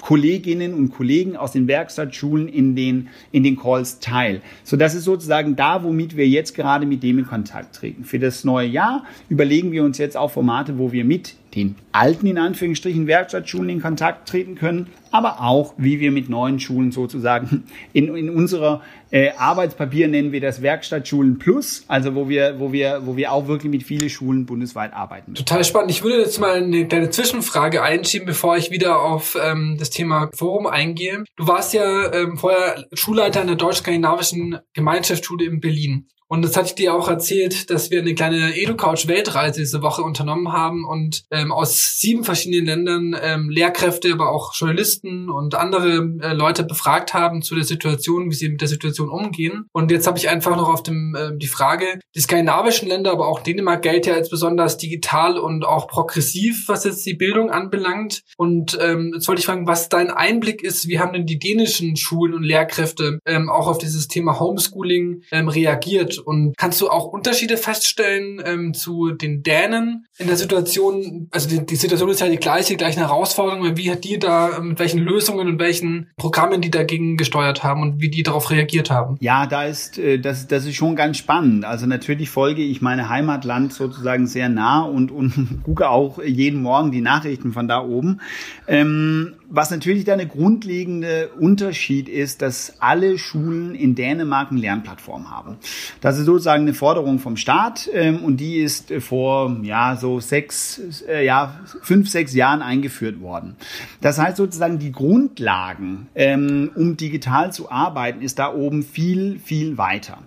Kolleginnen 0.01 0.73
und 0.73 0.89
Kollegen 0.89 1.35
aus 1.35 1.51
den 1.51 1.67
Werkstattschulen 1.67 2.47
in 2.47 2.75
den, 2.75 3.09
in 3.31 3.43
den 3.43 3.57
Calls 3.57 3.99
teil. 3.99 4.41
So, 4.63 4.77
das 4.77 4.95
ist 4.95 5.03
sozusagen 5.03 5.55
da, 5.55 5.83
womit 5.83 6.17
wir 6.17 6.27
jetzt 6.27 6.55
gerade 6.55 6.85
mit 6.85 7.03
dem 7.03 7.19
in 7.19 7.27
Kontakt 7.27 7.75
treten. 7.75 8.03
Für 8.03 8.19
das 8.19 8.43
neue 8.43 8.67
Jahr 8.67 9.03
überlegen 9.29 9.71
wir 9.71 9.80
uns 9.83 9.97
jetzt 9.97 10.17
auch 10.17 10.31
Formate, 10.31 10.77
wo 10.77 10.91
wir 10.91 11.05
mit 11.05 11.35
den 11.55 11.75
alten, 11.91 12.27
in 12.27 12.37
Anführungsstrichen, 12.37 13.07
Werkstattschulen 13.07 13.69
in 13.69 13.81
Kontakt 13.81 14.29
treten 14.29 14.55
können, 14.55 14.87
aber 15.11 15.41
auch, 15.41 15.73
wie 15.77 15.99
wir 15.99 16.11
mit 16.11 16.29
neuen 16.29 16.59
Schulen 16.59 16.91
sozusagen 16.91 17.63
in, 17.93 18.15
in 18.15 18.29
unserer 18.29 18.81
äh, 19.11 19.31
Arbeitspapier 19.31 20.07
nennen 20.07 20.31
wir 20.31 20.39
das 20.39 20.61
Werkstattschulen 20.61 21.37
Plus, 21.37 21.83
also 21.87 22.15
wo 22.15 22.29
wir, 22.29 22.59
wo 22.59 22.71
wir, 22.71 23.01
wo 23.05 23.17
wir 23.17 23.33
auch 23.33 23.47
wirklich 23.47 23.69
mit 23.69 23.83
vielen 23.83 24.09
Schulen 24.09 24.45
bundesweit 24.45 24.93
arbeiten. 24.93 25.33
Total 25.33 25.63
spannend. 25.65 25.91
Ich 25.91 26.03
würde 26.03 26.19
jetzt 26.19 26.39
mal 26.39 26.63
eine 26.63 26.87
kleine 26.87 27.09
Zwischenfrage 27.09 27.83
einschieben, 27.83 28.25
bevor 28.25 28.55
ich 28.55 28.71
wieder 28.71 29.01
auf 29.01 29.37
ähm, 29.41 29.75
das 29.77 29.89
Thema 29.89 30.29
Forum 30.33 30.67
eingehe. 30.67 31.25
Du 31.35 31.47
warst 31.47 31.73
ja 31.73 32.13
ähm, 32.13 32.37
vorher 32.37 32.85
Schulleiter 32.93 33.41
an 33.41 33.47
der 33.47 33.57
deutsch-skandinavischen 33.57 34.59
Gemeinschaftsschule 34.73 35.45
in 35.45 35.59
Berlin. 35.59 36.07
Und 36.31 36.43
das 36.43 36.55
hatte 36.55 36.67
ich 36.67 36.75
dir 36.75 36.93
auch 36.95 37.09
erzählt, 37.09 37.69
dass 37.69 37.91
wir 37.91 37.99
eine 37.99 38.15
kleine 38.15 38.55
EduCouch-Weltreise 38.55 39.59
diese 39.59 39.81
Woche 39.81 40.01
unternommen 40.01 40.53
haben 40.53 40.85
und 40.85 41.25
ähm, 41.29 41.51
aus 41.51 41.97
sieben 41.99 42.23
verschiedenen 42.23 42.65
Ländern 42.65 43.17
ähm, 43.21 43.49
Lehrkräfte, 43.49 44.13
aber 44.13 44.31
auch 44.31 44.53
Journalisten 44.55 45.29
und 45.29 45.55
andere 45.55 45.97
äh, 46.21 46.31
Leute 46.31 46.63
befragt 46.63 47.13
haben 47.13 47.41
zu 47.41 47.53
der 47.53 47.65
Situation, 47.65 48.31
wie 48.31 48.35
sie 48.35 48.47
mit 48.47 48.61
der 48.61 48.69
Situation 48.69 49.09
umgehen. 49.09 49.65
Und 49.73 49.91
jetzt 49.91 50.07
habe 50.07 50.19
ich 50.19 50.29
einfach 50.29 50.55
noch 50.55 50.69
auf 50.69 50.83
dem 50.83 51.13
äh, 51.15 51.37
die 51.37 51.47
Frage, 51.47 51.99
die 52.15 52.21
skandinavischen 52.21 52.87
Länder, 52.87 53.11
aber 53.11 53.27
auch 53.27 53.41
Dänemark 53.41 53.81
gilt 53.81 54.05
ja 54.05 54.13
als 54.13 54.29
besonders 54.29 54.77
digital 54.77 55.37
und 55.37 55.65
auch 55.65 55.89
progressiv, 55.89 56.63
was 56.69 56.85
jetzt 56.85 57.05
die 57.05 57.15
Bildung 57.15 57.51
anbelangt. 57.51 58.23
Und 58.37 58.79
ähm, 58.81 59.11
jetzt 59.15 59.27
wollte 59.27 59.41
ich 59.41 59.45
fragen, 59.47 59.67
was 59.67 59.89
dein 59.89 60.09
Einblick 60.09 60.63
ist, 60.63 60.87
wie 60.87 60.99
haben 60.99 61.11
denn 61.11 61.25
die 61.25 61.39
dänischen 61.39 61.97
Schulen 61.97 62.33
und 62.33 62.43
Lehrkräfte 62.43 63.19
ähm, 63.25 63.49
auch 63.49 63.67
auf 63.67 63.79
dieses 63.79 64.07
Thema 64.07 64.39
Homeschooling 64.39 65.23
ähm, 65.33 65.49
reagiert? 65.49 66.20
Und 66.21 66.57
kannst 66.57 66.79
du 66.81 66.89
auch 66.89 67.05
Unterschiede 67.05 67.57
feststellen 67.57 68.41
ähm, 68.45 68.73
zu 68.73 69.11
den 69.11 69.43
Dänen 69.43 70.05
in 70.17 70.27
der 70.27 70.37
Situation? 70.37 71.27
Also 71.31 71.49
die, 71.49 71.65
die 71.65 71.75
Situation 71.75 72.09
ist 72.09 72.21
ja 72.21 72.29
die 72.29 72.37
gleiche, 72.37 72.69
die 72.69 72.77
gleichen 72.77 72.99
Herausforderungen. 72.99 73.77
Wie 73.77 73.91
hat 73.91 74.03
die 74.03 74.19
da, 74.19 74.59
mit 74.59 74.79
welchen 74.79 74.99
Lösungen 74.99 75.47
und 75.47 75.59
welchen 75.59 76.11
Programmen 76.17 76.61
die 76.61 76.71
dagegen 76.71 77.17
gesteuert 77.17 77.63
haben 77.63 77.81
und 77.81 78.01
wie 78.01 78.09
die 78.09 78.23
darauf 78.23 78.51
reagiert 78.51 78.89
haben? 78.89 79.17
Ja, 79.19 79.47
da 79.47 79.63
ist 79.63 79.97
äh, 79.97 80.19
das, 80.19 80.47
das 80.47 80.65
ist 80.65 80.75
schon 80.75 80.95
ganz 80.95 81.17
spannend. 81.17 81.65
Also 81.65 81.85
natürlich 81.85 82.29
folge 82.29 82.61
ich 82.61 82.81
meine 82.81 83.09
Heimatland 83.09 83.73
sozusagen 83.73 84.27
sehr 84.27 84.49
nah 84.49 84.83
und, 84.83 85.11
und 85.11 85.59
gucke 85.63 85.89
auch 85.89 86.21
jeden 86.23 86.61
Morgen 86.61 86.91
die 86.91 87.01
Nachrichten 87.01 87.53
von 87.53 87.67
da 87.67 87.81
oben. 87.83 88.21
Ähm, 88.67 89.33
was 89.53 89.69
natürlich 89.69 90.05
da 90.05 90.13
eine 90.13 90.27
grundlegende 90.27 91.29
Unterschied 91.37 92.07
ist, 92.07 92.41
dass 92.41 92.75
alle 92.79 93.17
Schulen 93.17 93.75
in 93.75 93.95
Dänemark 93.95 94.49
eine 94.51 94.61
Lernplattform 94.61 95.29
haben. 95.29 95.57
Das 95.99 96.17
ist 96.17 96.25
sozusagen 96.25 96.63
eine 96.63 96.73
Forderung 96.73 97.19
vom 97.19 97.35
Staat 97.35 97.89
ähm, 97.93 98.23
und 98.23 98.37
die 98.37 98.59
ist 98.61 98.93
vor 98.99 99.57
ja 99.63 99.97
so 99.97 100.21
sechs, 100.21 101.03
äh, 101.07 101.25
ja 101.25 101.59
fünf, 101.81 102.09
sechs 102.09 102.33
Jahren 102.33 102.61
eingeführt 102.61 103.19
worden. 103.19 103.57
Das 103.99 104.17
heißt 104.17 104.37
sozusagen 104.37 104.79
die 104.79 104.93
Grundlagen, 104.93 106.07
ähm, 106.15 106.71
um 106.75 106.95
digital 106.95 107.51
zu 107.51 107.69
arbeiten, 107.69 108.21
ist 108.21 108.39
da 108.39 108.53
oben 108.53 108.83
viel 108.83 109.37
viel 109.39 109.77
weiter. 109.77 110.19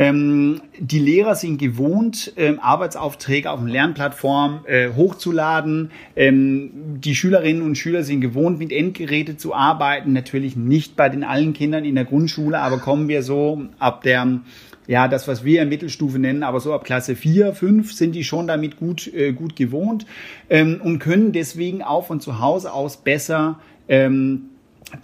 Ähm, 0.00 0.60
die 0.78 1.00
Lehrer 1.00 1.34
sind 1.34 1.58
gewohnt, 1.58 2.32
ähm, 2.36 2.60
Arbeitsaufträge 2.60 3.50
auf 3.50 3.58
einer 3.58 3.68
Lernplattform 3.68 4.60
äh, 4.66 4.90
hochzuladen. 4.94 5.90
Ähm, 6.14 6.70
die 7.00 7.16
Schülerinnen 7.16 7.62
und 7.62 7.76
Schüler 7.76 8.04
sind 8.04 8.20
gewohnt, 8.20 8.60
mit 8.60 8.70
Endgeräte 8.70 9.36
zu 9.36 9.56
arbeiten. 9.56 10.12
Natürlich 10.12 10.54
nicht 10.54 10.94
bei 10.94 11.08
den 11.08 11.24
allen 11.24 11.52
Kindern 11.52 11.84
in 11.84 11.96
der 11.96 12.04
Grundschule, 12.04 12.60
aber 12.60 12.78
kommen 12.78 13.08
wir 13.08 13.24
so 13.24 13.62
ab 13.80 14.02
der 14.02 14.38
ja, 14.86 15.06
das, 15.08 15.26
was 15.28 15.44
wir 15.44 15.62
in 15.62 15.68
Mittelstufe 15.68 16.18
nennen, 16.18 16.44
aber 16.44 16.60
so 16.60 16.72
ab 16.72 16.84
Klasse 16.84 17.14
4, 17.14 17.52
5 17.52 17.92
sind 17.92 18.14
die 18.14 18.24
schon 18.24 18.46
damit 18.46 18.78
gut, 18.78 19.12
äh, 19.12 19.32
gut 19.32 19.56
gewohnt 19.56 20.06
ähm, 20.48 20.80
und 20.82 21.00
können 21.00 21.32
deswegen 21.32 21.82
auch 21.82 22.06
von 22.06 22.20
zu 22.20 22.38
Hause 22.38 22.72
aus 22.72 22.98
besser 22.98 23.58
ähm, 23.88 24.48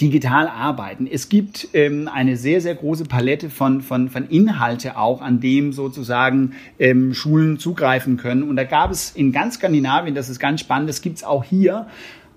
digital 0.00 0.48
arbeiten. 0.48 1.06
Es 1.10 1.28
gibt 1.28 1.68
ähm, 1.74 2.08
eine 2.12 2.36
sehr, 2.36 2.60
sehr 2.60 2.74
große 2.74 3.04
Palette 3.04 3.50
von, 3.50 3.82
von, 3.82 4.08
von 4.08 4.26
Inhalte 4.28 4.96
auch, 4.96 5.20
an 5.20 5.40
dem 5.40 5.72
sozusagen 5.72 6.54
ähm, 6.78 7.12
Schulen 7.12 7.58
zugreifen 7.58 8.16
können. 8.16 8.42
Und 8.44 8.56
da 8.56 8.64
gab 8.64 8.90
es 8.90 9.10
in 9.10 9.32
ganz 9.32 9.56
Skandinavien, 9.56 10.14
das 10.14 10.28
ist 10.28 10.38
ganz 10.38 10.60
spannend, 10.60 10.88
das 10.88 11.02
gibt's 11.02 11.22
auch 11.22 11.44
hier, 11.44 11.86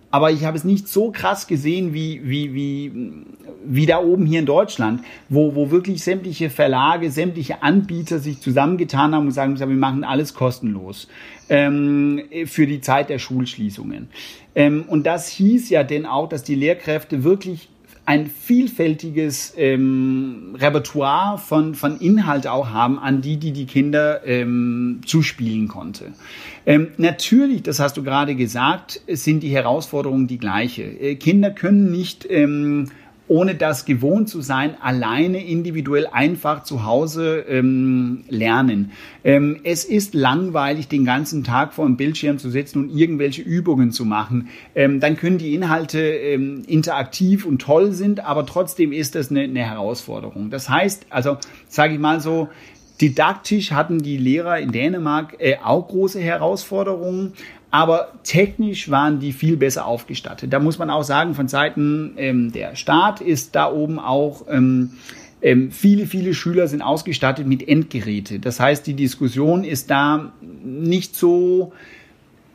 aber 0.10 0.32
ich 0.32 0.46
habe 0.46 0.58
es 0.58 0.64
nicht 0.64 0.88
so 0.88 1.12
krass 1.12 1.48
gesehen 1.48 1.94
wie, 1.94 2.22
wie, 2.24 2.54
wie, 2.54 2.92
wie 3.66 3.86
da 3.86 4.00
oben 4.00 4.26
hier 4.26 4.40
in 4.40 4.46
Deutschland, 4.46 5.02
wo, 5.28 5.56
wo 5.56 5.70
wirklich 5.70 6.04
sämtliche 6.04 6.50
Verlage, 6.50 7.12
sämtliche 7.12 7.62
Anbieter 7.62 8.20
sich 8.20 8.40
zusammengetan 8.40 9.14
haben 9.14 9.26
und 9.26 9.32
sagen, 9.32 9.60
wir 9.60 9.68
machen 9.68 10.04
alles 10.04 10.34
kostenlos 10.34 11.08
ähm, 11.50 12.22
für 12.46 12.68
die 12.68 12.82
Zeit 12.82 13.10
der 13.10 13.20
Schulschließungen. 13.20 14.10
Ähm, 14.56 14.86
und 14.88 15.06
das 15.06 15.28
hieß 15.30 15.70
ja 15.70 15.84
denn 15.84 16.06
auch, 16.06 16.30
dass 16.30 16.44
die 16.44 16.56
Lehrkräfte 16.56 17.24
wirklich 17.24 17.70
ein 18.08 18.28
vielfältiges 18.28 19.54
ähm, 19.58 20.56
Repertoire 20.58 21.38
von, 21.38 21.76
von 21.76 22.00
Inhalt 22.00 22.48
auch 22.48 22.70
haben, 22.70 23.00
an 23.00 23.20
die, 23.22 23.36
die 23.36 23.52
die 23.52 23.66
Kinder 23.66 24.26
ähm, 24.26 25.02
zuspielen 25.06 25.68
konnte. 25.68 26.14
Ähm, 26.66 26.88
natürlich, 26.96 27.64
das 27.64 27.82
hast 27.82 27.98
du 27.98 28.04
gerade 28.04 28.36
gesagt, 28.36 29.02
sind 29.08 29.44
die 29.44 29.50
Herausforderungen 29.50 30.28
die 30.28 30.38
gleiche. 30.38 30.84
Äh, 30.84 31.16
Kinder 31.16 31.52
können 31.52 31.92
nicht 31.92 32.26
ähm, 32.30 32.92
ohne 33.28 33.56
das 33.56 33.86
gewohnt 33.86 34.30
zu 34.30 34.42
sein, 34.42 34.76
alleine 34.82 35.46
individuell 35.46 36.08
einfach 36.08 36.64
zu 36.64 36.86
Hause 36.86 37.46
ähm, 37.48 38.24
lernen. 38.30 38.92
Ähm, 39.24 39.60
es 39.64 39.84
ist 39.84 40.14
langweilig, 40.14 40.88
den 40.88 41.06
ganzen 41.06 41.44
Tag 41.44 41.74
vor 41.74 41.86
dem 41.86 41.98
Bildschirm 41.98 42.38
zu 42.38 42.50
sitzen 42.50 42.84
und 42.84 42.90
irgendwelche 42.98 43.42
Übungen 43.42 43.92
zu 43.92 44.06
machen. 44.06 44.50
Ähm, 44.76 45.00
dann 45.00 45.18
können 45.18 45.38
die 45.38 45.54
Inhalte 45.54 46.00
ähm, 46.00 46.64
interaktiv 46.68 47.46
und 47.46 47.62
toll 47.62 47.92
sind, 47.92 48.24
aber 48.26 48.46
trotzdem 48.46 48.92
ist 48.92 49.16
das 49.16 49.30
eine, 49.30 49.42
eine 49.42 49.60
Herausforderung. 49.60 50.50
Das 50.50 50.70
heißt, 50.70 51.08
also 51.10 51.38
sage 51.68 51.94
ich 51.94 52.00
mal 52.00 52.22
so, 52.22 52.50
Didaktisch 53.00 53.74
hatten 53.74 54.00
die 54.00 54.18
Lehrer 54.18 54.60
in 54.60 54.72
Dänemark 54.72 55.36
äh, 55.38 55.58
auch 55.64 55.88
große 55.88 56.20
Herausforderungen, 56.20 57.34
aber 57.72 58.14
technisch 58.24 58.90
waren 58.90 59.20
die 59.20 59.34
viel 59.34 59.58
besser 59.58 59.86
aufgestattet. 59.86 60.54
Da 60.54 60.60
muss 60.60 60.80
man 60.80 60.90
auch 60.90 61.04
sagen, 61.04 61.36
von 61.36 61.48
Seiten 61.48 62.14
ähm, 62.18 62.52
der 62.52 62.76
Staat 62.76 63.22
ist 63.22 63.56
da 63.56 63.72
oben 63.72 64.00
auch 64.00 64.46
ähm, 64.50 64.92
ähm, 65.42 65.72
viele, 65.72 66.08
viele 66.08 66.34
Schüler 66.34 66.68
sind 66.68 66.82
ausgestattet 66.82 67.46
mit 67.46 67.68
Endgeräte. 67.68 68.40
Das 68.40 68.60
heißt, 68.60 68.88
die 68.88 68.96
Diskussion 68.96 69.64
ist 69.64 69.90
da 69.92 70.32
nicht 70.42 71.16
so 71.16 71.74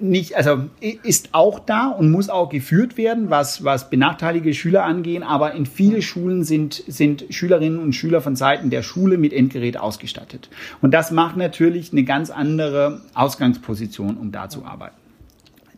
nicht, 0.03 0.37
also 0.37 0.65
ist 0.81 1.29
auch 1.33 1.61
da 1.61 1.89
und 1.89 2.11
muss 2.11 2.29
auch 2.29 2.49
geführt 2.49 2.97
werden, 2.97 3.31
was, 3.31 3.63
was 3.63 3.89
benachteiligte 3.89 4.53
Schüler 4.53 4.85
angehen, 4.85 5.23
aber 5.23 5.55
in 5.55 5.65
viele 5.65 6.03
Schulen 6.03 6.43
sind, 6.43 6.83
sind 6.89 7.27
Schülerinnen 7.31 7.79
und 7.79 7.93
Schüler 7.93 8.21
von 8.21 8.35
Seiten 8.35 8.71
der 8.71 8.83
Schule 8.83 9.17
mit 9.17 9.33
Endgerät 9.33 9.79
ausgestattet. 9.79 10.51
Und 10.81 10.93
das 10.93 11.13
macht 11.13 11.37
natürlich 11.37 11.93
eine 11.93 12.03
ganz 12.03 12.31
andere 12.31 13.03
Ausgangsposition, 13.15 14.17
um 14.17 14.33
da 14.33 14.49
zu 14.49 14.65
arbeiten. 14.65 15.02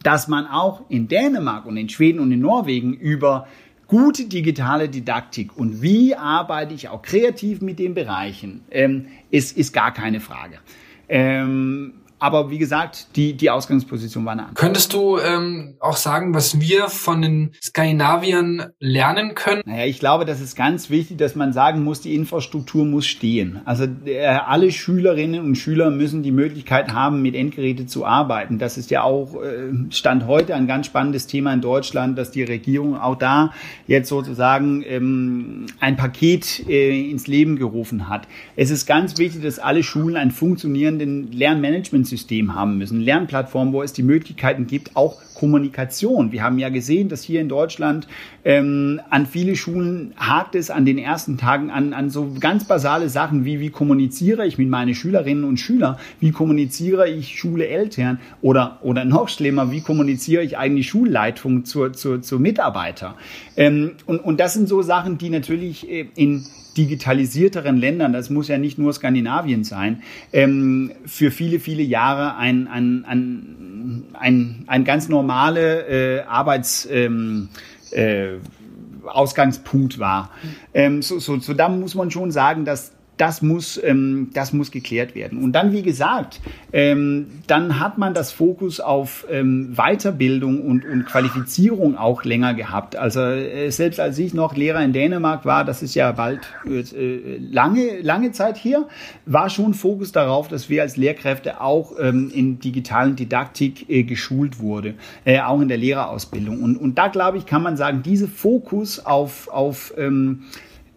Dass 0.04 0.28
man 0.28 0.46
auch 0.46 0.82
in 0.88 1.08
Dänemark 1.08 1.66
und 1.66 1.76
in 1.76 1.88
Schweden 1.88 2.20
und 2.20 2.30
in 2.30 2.40
Norwegen 2.40 2.94
über 2.94 3.48
gute 3.88 4.26
digitale 4.26 4.88
Didaktik 4.88 5.56
und 5.56 5.82
wie 5.82 6.14
arbeite 6.14 6.74
ich 6.74 6.88
auch 6.88 7.02
kreativ 7.02 7.60
mit 7.60 7.80
den 7.80 7.94
Bereichen, 7.94 8.62
ähm, 8.70 9.06
ist, 9.30 9.56
ist 9.56 9.72
gar 9.72 9.92
keine 9.92 10.20
Frage. 10.20 10.58
Ähm, 11.08 11.94
aber 12.24 12.48
wie 12.48 12.56
gesagt, 12.56 13.08
die, 13.16 13.34
die 13.34 13.50
Ausgangsposition 13.50 14.24
war 14.24 14.32
eine 14.32 14.46
andere. 14.46 14.54
Könntest 14.54 14.94
du 14.94 15.18
ähm, 15.18 15.74
auch 15.78 15.96
sagen, 15.96 16.32
was 16.32 16.58
wir 16.58 16.88
von 16.88 17.20
den 17.20 17.50
Skandinaviern 17.62 18.72
lernen 18.80 19.34
können? 19.34 19.60
Naja, 19.66 19.84
ich 19.84 19.98
glaube, 19.98 20.24
das 20.24 20.40
ist 20.40 20.56
ganz 20.56 20.88
wichtig, 20.88 21.18
dass 21.18 21.34
man 21.34 21.52
sagen 21.52 21.84
muss, 21.84 22.00
die 22.00 22.14
Infrastruktur 22.14 22.86
muss 22.86 23.04
stehen. 23.04 23.60
Also 23.66 23.84
äh, 24.06 24.24
alle 24.24 24.72
Schülerinnen 24.72 25.44
und 25.44 25.56
Schüler 25.56 25.90
müssen 25.90 26.22
die 26.22 26.32
Möglichkeit 26.32 26.94
haben, 26.94 27.20
mit 27.20 27.34
Endgeräte 27.34 27.84
zu 27.84 28.06
arbeiten. 28.06 28.58
Das 28.58 28.78
ist 28.78 28.90
ja 28.90 29.02
auch 29.02 29.34
äh, 29.42 29.90
Stand 29.90 30.26
heute 30.26 30.54
ein 30.54 30.66
ganz 30.66 30.86
spannendes 30.86 31.26
Thema 31.26 31.52
in 31.52 31.60
Deutschland, 31.60 32.16
dass 32.16 32.30
die 32.30 32.42
Regierung 32.42 32.98
auch 32.98 33.16
da 33.16 33.52
jetzt 33.86 34.08
sozusagen 34.08 34.82
ähm, 34.86 35.66
ein 35.78 35.96
Paket 35.98 36.66
äh, 36.70 37.10
ins 37.10 37.26
Leben 37.26 37.56
gerufen 37.56 38.08
hat. 38.08 38.26
Es 38.56 38.70
ist 38.70 38.86
ganz 38.86 39.18
wichtig, 39.18 39.42
dass 39.42 39.58
alle 39.58 39.82
Schulen 39.82 40.16
einen 40.16 40.30
funktionierenden 40.30 41.30
Lernmanagement 41.30 42.13
System 42.16 42.54
haben 42.54 42.78
müssen. 42.78 43.00
Lernplattform, 43.00 43.72
wo 43.72 43.82
es 43.82 43.92
die 43.92 44.02
Möglichkeiten 44.02 44.66
gibt, 44.66 44.96
auch 44.96 45.20
Kommunikation. 45.34 46.32
Wir 46.32 46.42
haben 46.42 46.58
ja 46.58 46.68
gesehen, 46.68 47.08
dass 47.08 47.22
hier 47.22 47.40
in 47.40 47.48
Deutschland 47.48 48.06
ähm, 48.44 49.00
an 49.10 49.26
viele 49.26 49.56
Schulen 49.56 50.14
hakt 50.16 50.54
es 50.54 50.70
an 50.70 50.84
den 50.84 50.98
ersten 50.98 51.36
Tagen 51.36 51.70
an, 51.70 51.92
an 51.92 52.10
so 52.10 52.34
ganz 52.38 52.64
basale 52.64 53.08
Sachen 53.08 53.44
wie, 53.44 53.60
wie 53.60 53.70
kommuniziere 53.70 54.46
ich 54.46 54.58
mit 54.58 54.68
meinen 54.68 54.94
Schülerinnen 54.94 55.44
und 55.44 55.58
Schülern, 55.58 55.96
wie 56.20 56.30
kommuniziere 56.30 57.08
ich 57.08 57.38
Schule-Eltern 57.38 58.20
oder, 58.42 58.78
oder 58.82 59.04
noch 59.04 59.28
schlimmer, 59.28 59.70
wie 59.70 59.80
kommuniziere 59.80 60.42
ich 60.42 60.56
eigentlich 60.56 60.88
Schulleitung 60.88 61.64
zur, 61.64 61.92
zur, 61.92 62.22
zur 62.22 62.40
Mitarbeiter. 62.40 63.16
Ähm, 63.56 63.92
und, 64.06 64.18
und 64.20 64.40
das 64.40 64.54
sind 64.54 64.68
so 64.68 64.82
Sachen, 64.82 65.18
die 65.18 65.30
natürlich 65.30 65.88
äh, 65.90 66.06
in 66.14 66.46
digitalisierteren 66.76 67.76
Ländern, 67.76 68.12
das 68.12 68.30
muss 68.30 68.48
ja 68.48 68.58
nicht 68.58 68.78
nur 68.78 68.92
Skandinavien 68.92 69.64
sein, 69.64 70.02
ähm, 70.32 70.92
für 71.06 71.30
viele, 71.30 71.60
viele 71.60 71.82
Jahre 71.82 72.36
ein, 72.36 72.66
ein, 72.66 73.04
ein, 73.04 74.04
ein, 74.14 74.64
ein 74.66 74.84
ganz 74.84 75.08
normale 75.34 76.20
äh, 76.20 76.22
Arbeits... 76.22 76.86
Ähm, 76.90 77.48
äh, 77.90 78.36
war. 79.98 80.30
Ähm, 80.72 81.02
so, 81.02 81.18
so, 81.18 81.38
so 81.38 81.52
da 81.52 81.68
muss 81.68 81.94
man 81.94 82.10
schon 82.10 82.30
sagen, 82.30 82.64
dass 82.64 82.93
das 83.16 83.42
muss, 83.42 83.80
ähm, 83.82 84.30
das 84.34 84.52
muss 84.52 84.70
geklärt 84.70 85.14
werden. 85.14 85.42
Und 85.42 85.52
dann, 85.52 85.72
wie 85.72 85.82
gesagt, 85.82 86.40
ähm, 86.72 87.26
dann 87.46 87.78
hat 87.78 87.96
man 87.98 88.12
das 88.12 88.32
Fokus 88.32 88.80
auf 88.80 89.26
ähm, 89.30 89.74
Weiterbildung 89.76 90.62
und, 90.62 90.84
und 90.84 91.06
Qualifizierung 91.06 91.96
auch 91.96 92.24
länger 92.24 92.54
gehabt. 92.54 92.96
Also 92.96 93.20
äh, 93.20 93.70
selbst 93.70 94.00
als 94.00 94.18
ich 94.18 94.34
noch 94.34 94.56
Lehrer 94.56 94.82
in 94.82 94.92
Dänemark 94.92 95.44
war, 95.44 95.64
das 95.64 95.82
ist 95.82 95.94
ja 95.94 96.10
bald 96.12 96.40
äh, 96.66 97.38
lange, 97.38 98.00
lange 98.00 98.32
Zeit 98.32 98.56
hier, 98.56 98.88
war 99.26 99.48
schon 99.48 99.74
Fokus 99.74 100.10
darauf, 100.10 100.48
dass 100.48 100.68
wir 100.68 100.82
als 100.82 100.96
Lehrkräfte 100.96 101.60
auch 101.60 101.92
ähm, 102.00 102.30
in 102.34 102.58
digitalen 102.58 103.14
Didaktik 103.14 103.88
äh, 103.88 104.02
geschult 104.02 104.58
wurde, 104.58 104.94
äh, 105.24 105.40
auch 105.40 105.60
in 105.60 105.68
der 105.68 105.78
Lehrerausbildung. 105.78 106.62
Und, 106.62 106.76
und 106.76 106.98
da, 106.98 107.08
glaube 107.08 107.38
ich, 107.38 107.46
kann 107.46 107.62
man 107.62 107.76
sagen, 107.76 108.02
diese 108.02 108.26
Fokus 108.26 109.04
auf, 109.04 109.48
auf 109.48 109.94
ähm, 109.96 110.44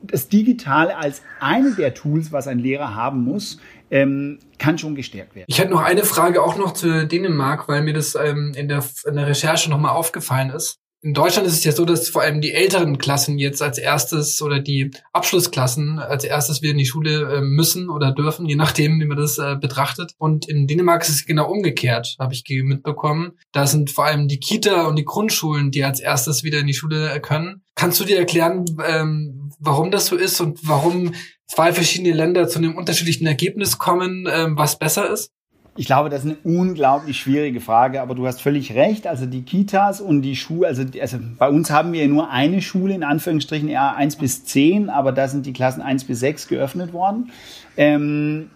das 0.02 0.30
Digitale 0.30 0.98
als 0.98 1.22
eine 1.40 1.72
der 1.74 1.94
Tools, 1.94 2.32
was 2.32 2.48
ein 2.48 2.60
Lehrer 2.60 2.96
haben 2.96 3.24
muss, 3.24 3.60
ähm, 3.90 4.40
kann 4.58 4.78
schon 4.78 4.96
gestärkt 4.96 5.36
werden. 5.36 5.46
Ich 5.48 5.60
hätte 5.60 5.72
noch 5.72 5.82
eine 5.82 6.04
Frage 6.04 6.42
auch 6.44 6.58
noch 6.58 6.74
zu 6.74 7.08
Dänemark, 7.08 7.68
weil 7.68 7.82
mir 7.82 7.94
das 7.94 8.16
ähm, 8.16 8.54
in, 8.56 8.68
der, 8.68 8.84
in 9.06 9.16
der 9.16 9.28
Recherche 9.28 9.70
nochmal 9.70 9.92
aufgefallen 9.92 10.50
ist 10.50 10.80
in 11.08 11.14
Deutschland 11.14 11.48
ist 11.48 11.54
es 11.54 11.64
ja 11.64 11.72
so, 11.72 11.86
dass 11.86 12.10
vor 12.10 12.22
allem 12.22 12.42
die 12.42 12.52
älteren 12.52 12.98
Klassen 12.98 13.38
jetzt 13.40 13.62
als 13.62 13.78
erstes 13.78 14.42
oder 14.42 14.60
die 14.60 14.92
Abschlussklassen 15.14 16.00
als 16.00 16.26
erstes 16.26 16.62
wieder 16.62 16.74
in 16.74 16.80
die 16.80 16.86
Schule 16.86 17.38
äh, 17.38 17.42
müssen 17.42 17.90
oder 17.90 18.12
dürfen, 18.12 18.46
je 18.46 18.58
nachdem, 18.58 19.00
wie 19.00 19.06
man 19.06 19.16
das 19.16 19.38
äh, 19.38 19.56
betrachtet. 19.56 20.12
Und 20.18 20.50
in 20.50 20.68
Dänemark 20.68 21.04
ist 21.04 21.10
es 21.10 21.26
genau 21.26 21.50
umgekehrt, 21.50 22.18
habe 22.20 22.34
ich 22.34 22.44
mitbekommen. 22.62 23.38
Da 23.54 23.68
sind 23.68 23.90
vor 23.90 24.04
allem 24.04 24.28
die 24.28 24.42
Kita 24.42 24.86
und 24.88 24.98
die 24.98 25.06
Grundschulen, 25.06 25.72
die 25.72 25.86
als 25.86 26.02
erstes 26.02 26.44
wieder 26.44 26.60
in 26.60 26.68
die 26.68 26.74
Schule 26.74 27.10
äh, 27.10 27.22
können. 27.22 27.64
Kannst 27.76 28.02
du 28.02 28.04
dir 28.04 28.18
erklären, 28.18 28.66
ähm, 28.86 29.54
warum 29.60 29.92
das 29.92 30.08
so 30.08 30.18
ist 30.18 30.42
und 30.42 30.60
warum 30.68 31.14
zwei 31.48 31.72
verschiedene 31.72 32.14
Länder 32.14 32.50
zu 32.50 32.60
einem 32.60 32.76
unterschiedlichen 32.76 33.28
Ergebnis 33.28 33.78
kommen, 33.78 34.28
ähm, 34.30 34.58
was 34.58 34.78
besser 34.78 35.10
ist? 35.10 35.32
Ich 35.78 35.86
glaube, 35.86 36.10
das 36.10 36.26
ist 36.26 36.32
eine 36.32 36.58
unglaublich 36.58 37.20
schwierige 37.20 37.62
Frage, 37.62 38.02
aber 38.02 38.16
du 38.16 38.26
hast 38.26 38.42
völlig 38.42 38.74
recht. 38.74 39.06
Also 39.06 39.28
die 39.28 39.44
Kitas 39.44 40.02
und 40.02 40.24
die 40.24 40.36
Schulen, 40.36 40.66
also, 40.66 40.84
also 41.00 41.20
bei 41.38 41.48
uns 41.48 41.70
haben 41.70 41.94
wir 41.94 42.08
nur 42.08 42.32
eine 42.32 42.64
Schule, 42.64 42.96
in 42.96 43.04
Anführungsstrichen 43.04 43.70
eher 43.70 43.96
1 43.96 44.16
bis 44.16 44.44
10, 44.44 44.90
aber 44.90 45.12
da 45.12 45.28
sind 45.28 45.46
die 45.46 45.54
Klassen 45.54 45.82
1 45.84 46.06
bis 46.06 46.20
6 46.22 46.48
geöffnet 46.48 46.94
worden. 46.94 47.32
Ähm, 47.78 48.50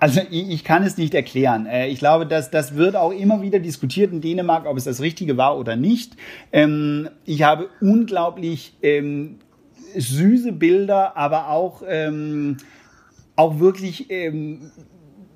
also 0.00 0.20
ich, 0.28 0.50
ich, 0.50 0.64
kann 0.64 0.82
es 0.82 0.98
nicht 0.98 1.14
erklären. 1.14 1.66
Äh, 1.66 1.86
ich 1.86 2.00
glaube, 2.00 2.26
dass 2.26 2.50
das 2.50 2.74
wird 2.74 2.96
auch 2.96 3.12
immer 3.12 3.40
wieder 3.40 3.60
diskutiert 3.60 4.12
in 4.12 4.20
Dänemark, 4.20 4.66
ob 4.66 4.76
es 4.76 4.84
das 4.84 5.00
Richtige 5.00 5.36
war 5.36 5.56
oder 5.56 5.76
nicht. 5.76 6.16
Ähm, 6.52 7.08
ich 7.24 7.44
habe 7.44 7.68
unglaublich 7.80 8.74
ähm, 8.82 9.38
süße 9.96 10.50
Bilder, 10.50 11.16
aber 11.16 11.48
auch 11.48 11.82
ähm, 11.88 12.56
auch 13.36 13.60
wirklich 13.60 14.10
ähm, 14.10 14.70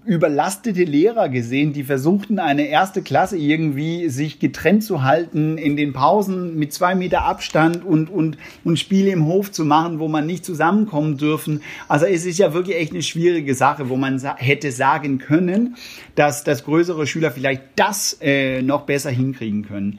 überlastete 0.08 0.84
Lehrer 0.84 1.28
gesehen, 1.28 1.74
die 1.74 1.84
versuchten, 1.84 2.38
eine 2.38 2.66
erste 2.66 3.02
Klasse 3.02 3.36
irgendwie 3.36 4.08
sich 4.08 4.38
getrennt 4.38 4.82
zu 4.82 5.02
halten, 5.02 5.58
in 5.58 5.76
den 5.76 5.92
Pausen 5.92 6.58
mit 6.58 6.72
zwei 6.72 6.94
Meter 6.94 7.24
Abstand 7.24 7.84
und, 7.84 8.08
und, 8.08 8.38
und 8.64 8.78
Spiele 8.78 9.10
im 9.10 9.26
Hof 9.26 9.52
zu 9.52 9.66
machen, 9.66 9.98
wo 9.98 10.08
man 10.08 10.24
nicht 10.24 10.46
zusammenkommen 10.46 11.18
dürfen. 11.18 11.60
Also 11.88 12.06
es 12.06 12.24
ist 12.24 12.38
ja 12.38 12.54
wirklich 12.54 12.78
echt 12.78 12.92
eine 12.92 13.02
schwierige 13.02 13.54
Sache, 13.54 13.90
wo 13.90 13.96
man 13.96 14.18
sa 14.18 14.34
hätte 14.38 14.72
sagen 14.72 15.18
können, 15.18 15.76
dass, 16.14 16.42
dass 16.42 16.64
größere 16.64 17.06
Schüler 17.06 17.30
vielleicht 17.30 17.62
das 17.76 18.16
äh, 18.22 18.62
noch 18.62 18.86
besser 18.86 19.10
hinkriegen 19.10 19.66
können. 19.66 19.98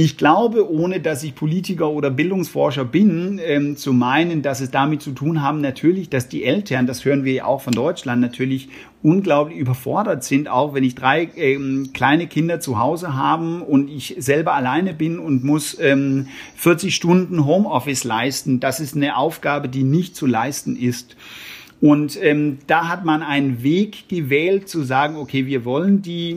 Ich 0.00 0.16
glaube, 0.16 0.70
ohne 0.70 1.00
dass 1.00 1.24
ich 1.24 1.34
Politiker 1.34 1.90
oder 1.90 2.08
Bildungsforscher 2.08 2.84
bin, 2.84 3.40
ähm, 3.44 3.76
zu 3.76 3.92
meinen, 3.92 4.42
dass 4.42 4.60
es 4.60 4.70
damit 4.70 5.02
zu 5.02 5.10
tun 5.10 5.42
haben, 5.42 5.60
natürlich, 5.60 6.08
dass 6.08 6.28
die 6.28 6.44
Eltern, 6.44 6.86
das 6.86 7.04
hören 7.04 7.24
wir 7.24 7.32
ja 7.32 7.46
auch 7.46 7.62
von 7.62 7.72
Deutschland, 7.72 8.20
natürlich 8.20 8.68
unglaublich 9.02 9.58
überfordert 9.58 10.22
sind, 10.22 10.46
auch 10.46 10.72
wenn 10.72 10.84
ich 10.84 10.94
drei 10.94 11.28
ähm, 11.34 11.90
kleine 11.94 12.28
Kinder 12.28 12.60
zu 12.60 12.78
Hause 12.78 13.16
haben 13.16 13.60
und 13.60 13.90
ich 13.90 14.14
selber 14.18 14.54
alleine 14.54 14.94
bin 14.94 15.18
und 15.18 15.42
muss 15.42 15.76
ähm, 15.80 16.28
40 16.54 16.94
Stunden 16.94 17.44
Homeoffice 17.44 18.04
leisten. 18.04 18.60
Das 18.60 18.78
ist 18.78 18.94
eine 18.94 19.16
Aufgabe, 19.16 19.68
die 19.68 19.82
nicht 19.82 20.14
zu 20.14 20.26
leisten 20.26 20.76
ist. 20.76 21.16
Und 21.80 22.20
ähm, 22.22 22.58
da 22.66 22.88
hat 22.88 23.04
man 23.04 23.22
einen 23.22 23.62
Weg 23.62 24.08
gewählt 24.08 24.68
zu 24.68 24.82
sagen, 24.82 25.16
okay, 25.16 25.46
wir 25.46 25.64
wollen 25.64 26.02
die 26.02 26.36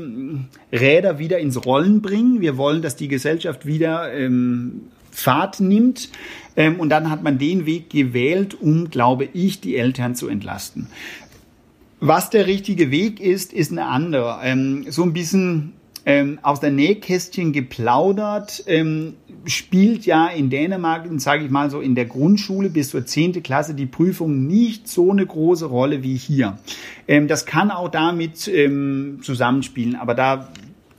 Räder 0.72 1.18
wieder 1.18 1.40
ins 1.40 1.66
Rollen 1.66 2.02
bringen, 2.02 2.42
wir 2.42 2.58
wollen, 2.58 2.82
dass 2.82 2.96
die 2.96 3.08
Gesellschaft 3.08 3.66
wieder 3.66 4.14
ähm, 4.14 4.82
Fahrt 5.10 5.60
nimmt. 5.60 6.10
Ähm, 6.56 6.80
und 6.80 6.90
dann 6.90 7.10
hat 7.10 7.24
man 7.24 7.40
den 7.40 7.66
Weg 7.66 7.90
gewählt, 7.90 8.56
um, 8.60 8.90
glaube 8.90 9.28
ich, 9.34 9.62
die 9.62 9.78
Eltern 9.78 10.16
zu 10.16 10.28
entlasten. 10.28 10.88
Was 12.00 12.30
der 12.30 12.48
richtige 12.48 12.92
Weg 12.92 13.20
ist, 13.20 13.54
ist 13.54 13.72
eine 13.72 13.86
andere. 13.86 14.40
Ähm, 14.44 14.86
so 14.90 15.04
ein 15.04 15.14
bisschen 15.14 15.74
ähm, 16.06 16.40
aus 16.42 16.60
der 16.60 16.72
Nähkästchen 16.72 17.54
geplaudert, 17.54 18.64
ähm, 18.68 19.14
spielt 19.46 20.06
ja 20.06 20.28
in 20.28 20.50
Dänemark, 20.50 21.08
sage 21.18 21.46
ich 21.46 21.52
mal 21.52 21.70
so, 21.70 21.82
in 21.82 21.96
der 21.96 22.06
Grundschule 22.06 22.70
bis 22.70 22.90
zur 22.90 23.06
zehnte 23.06 23.42
Klasse 23.42 23.74
die 23.74 23.86
Prüfung 23.86 24.48
nicht 24.48 24.88
so 24.88 25.12
eine 25.12 25.26
große 25.26 25.66
Rolle 25.66 26.04
wie 26.04 26.16
hier. 26.16 26.58
Ähm, 27.08 27.28
das 27.28 27.46
kann 27.46 27.72
auch 27.72 27.90
damit 27.90 28.48
ähm, 28.48 29.20
zusammenspielen, 29.22 29.96
aber 29.96 30.16
da 30.16 30.50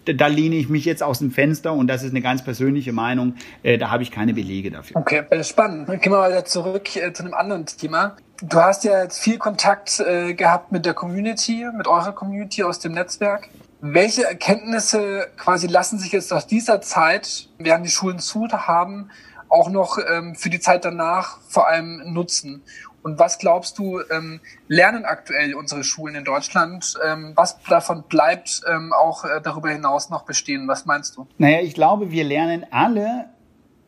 da 0.04 0.26
lehne 0.26 0.56
ich 0.56 0.68
mich 0.68 0.84
jetzt 0.84 1.02
aus 1.02 1.20
dem 1.20 1.30
Fenster 1.30 1.72
und 1.72 1.86
das 1.86 2.02
ist 2.02 2.10
eine 2.10 2.22
ganz 2.22 2.42
persönliche 2.42 2.92
Meinung. 2.92 3.34
Äh, 3.62 3.78
da 3.78 3.90
habe 3.90 4.02
ich 4.02 4.10
keine 4.10 4.34
Belege 4.34 4.70
dafür. 4.70 4.96
Okay, 4.96 5.22
äh, 5.30 5.44
spannend. 5.44 5.88
Dann 5.88 6.00
gehen 6.00 6.12
wir 6.12 6.18
mal 6.18 6.44
zurück 6.44 6.96
äh, 6.96 7.12
zu 7.12 7.22
einem 7.22 7.34
anderen 7.34 7.66
Thema. 7.66 8.16
Du 8.42 8.58
hast 8.58 8.82
ja 8.84 9.02
jetzt 9.02 9.20
viel 9.20 9.38
Kontakt 9.38 10.00
äh, 10.00 10.34
gehabt 10.34 10.72
mit 10.72 10.84
der 10.86 10.94
Community, 10.94 11.66
mit 11.76 11.86
eurer 11.86 12.12
Community 12.12 12.64
aus 12.64 12.80
dem 12.80 12.92
Netzwerk. 12.92 13.48
Welche 13.84 14.22
Erkenntnisse 14.22 15.26
quasi 15.36 15.66
lassen 15.66 15.98
sich 15.98 16.12
jetzt 16.12 16.32
aus 16.32 16.46
dieser 16.46 16.80
Zeit, 16.80 17.48
während 17.58 17.84
die 17.84 17.90
Schulen 17.90 18.20
zu 18.20 18.46
haben, 18.46 19.10
auch 19.48 19.70
noch 19.70 19.98
ähm, 19.98 20.36
für 20.36 20.50
die 20.50 20.60
Zeit 20.60 20.84
danach 20.84 21.40
vor 21.48 21.66
allem 21.66 22.12
nutzen? 22.12 22.62
Und 23.02 23.18
was 23.18 23.40
glaubst 23.40 23.76
du, 23.78 24.00
ähm, 24.08 24.40
lernen 24.68 25.04
aktuell 25.04 25.54
unsere 25.54 25.82
Schulen 25.82 26.14
in 26.14 26.24
Deutschland? 26.24 26.94
Ähm, 27.04 27.32
was 27.34 27.58
davon 27.68 28.04
bleibt 28.04 28.62
ähm, 28.72 28.92
auch 28.92 29.24
äh, 29.24 29.40
darüber 29.42 29.70
hinaus 29.70 30.10
noch 30.10 30.22
bestehen? 30.26 30.68
Was 30.68 30.86
meinst 30.86 31.16
du? 31.16 31.26
Naja, 31.38 31.58
ich 31.60 31.74
glaube, 31.74 32.12
wir 32.12 32.22
lernen 32.22 32.64
alle, 32.70 33.30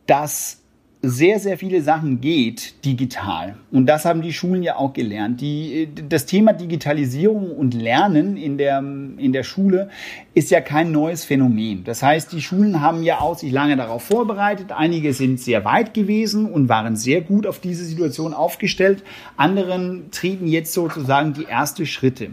dass 0.07 0.57
sehr, 1.01 1.39
sehr 1.39 1.57
viele 1.57 1.81
Sachen 1.81 2.19
geht 2.19 2.83
digital. 2.83 3.55
Und 3.71 3.85
das 3.85 4.05
haben 4.05 4.21
die 4.21 4.33
Schulen 4.33 4.63
ja 4.63 4.75
auch 4.77 4.93
gelernt. 4.93 5.39
Die, 5.41 5.87
das 6.09 6.25
Thema 6.25 6.53
Digitalisierung 6.53 7.51
und 7.51 7.73
Lernen 7.73 8.37
in 8.37 8.57
der, 8.57 8.79
in 8.79 9.31
der 9.31 9.43
Schule 9.43 9.89
ist 10.33 10.51
ja 10.51 10.61
kein 10.61 10.91
neues 10.91 11.23
Phänomen. 11.23 11.83
Das 11.83 12.01
heißt, 12.01 12.31
die 12.31 12.41
Schulen 12.41 12.81
haben 12.81 13.03
ja 13.03 13.19
auch 13.19 13.37
sich 13.37 13.51
lange 13.51 13.77
darauf 13.77 14.03
vorbereitet. 14.03 14.71
Einige 14.71 15.13
sind 15.13 15.39
sehr 15.39 15.63
weit 15.63 15.93
gewesen 15.93 16.45
und 16.51 16.69
waren 16.69 16.95
sehr 16.95 17.21
gut 17.21 17.45
auf 17.45 17.59
diese 17.59 17.85
Situation 17.85 18.33
aufgestellt. 18.33 19.03
Anderen 19.37 20.09
treten 20.11 20.47
jetzt 20.47 20.73
sozusagen 20.73 21.33
die 21.33 21.45
ersten 21.45 21.85
Schritte. 21.85 22.29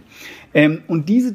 Ähm, 0.55 0.83
und 0.89 1.09
diese 1.09 1.35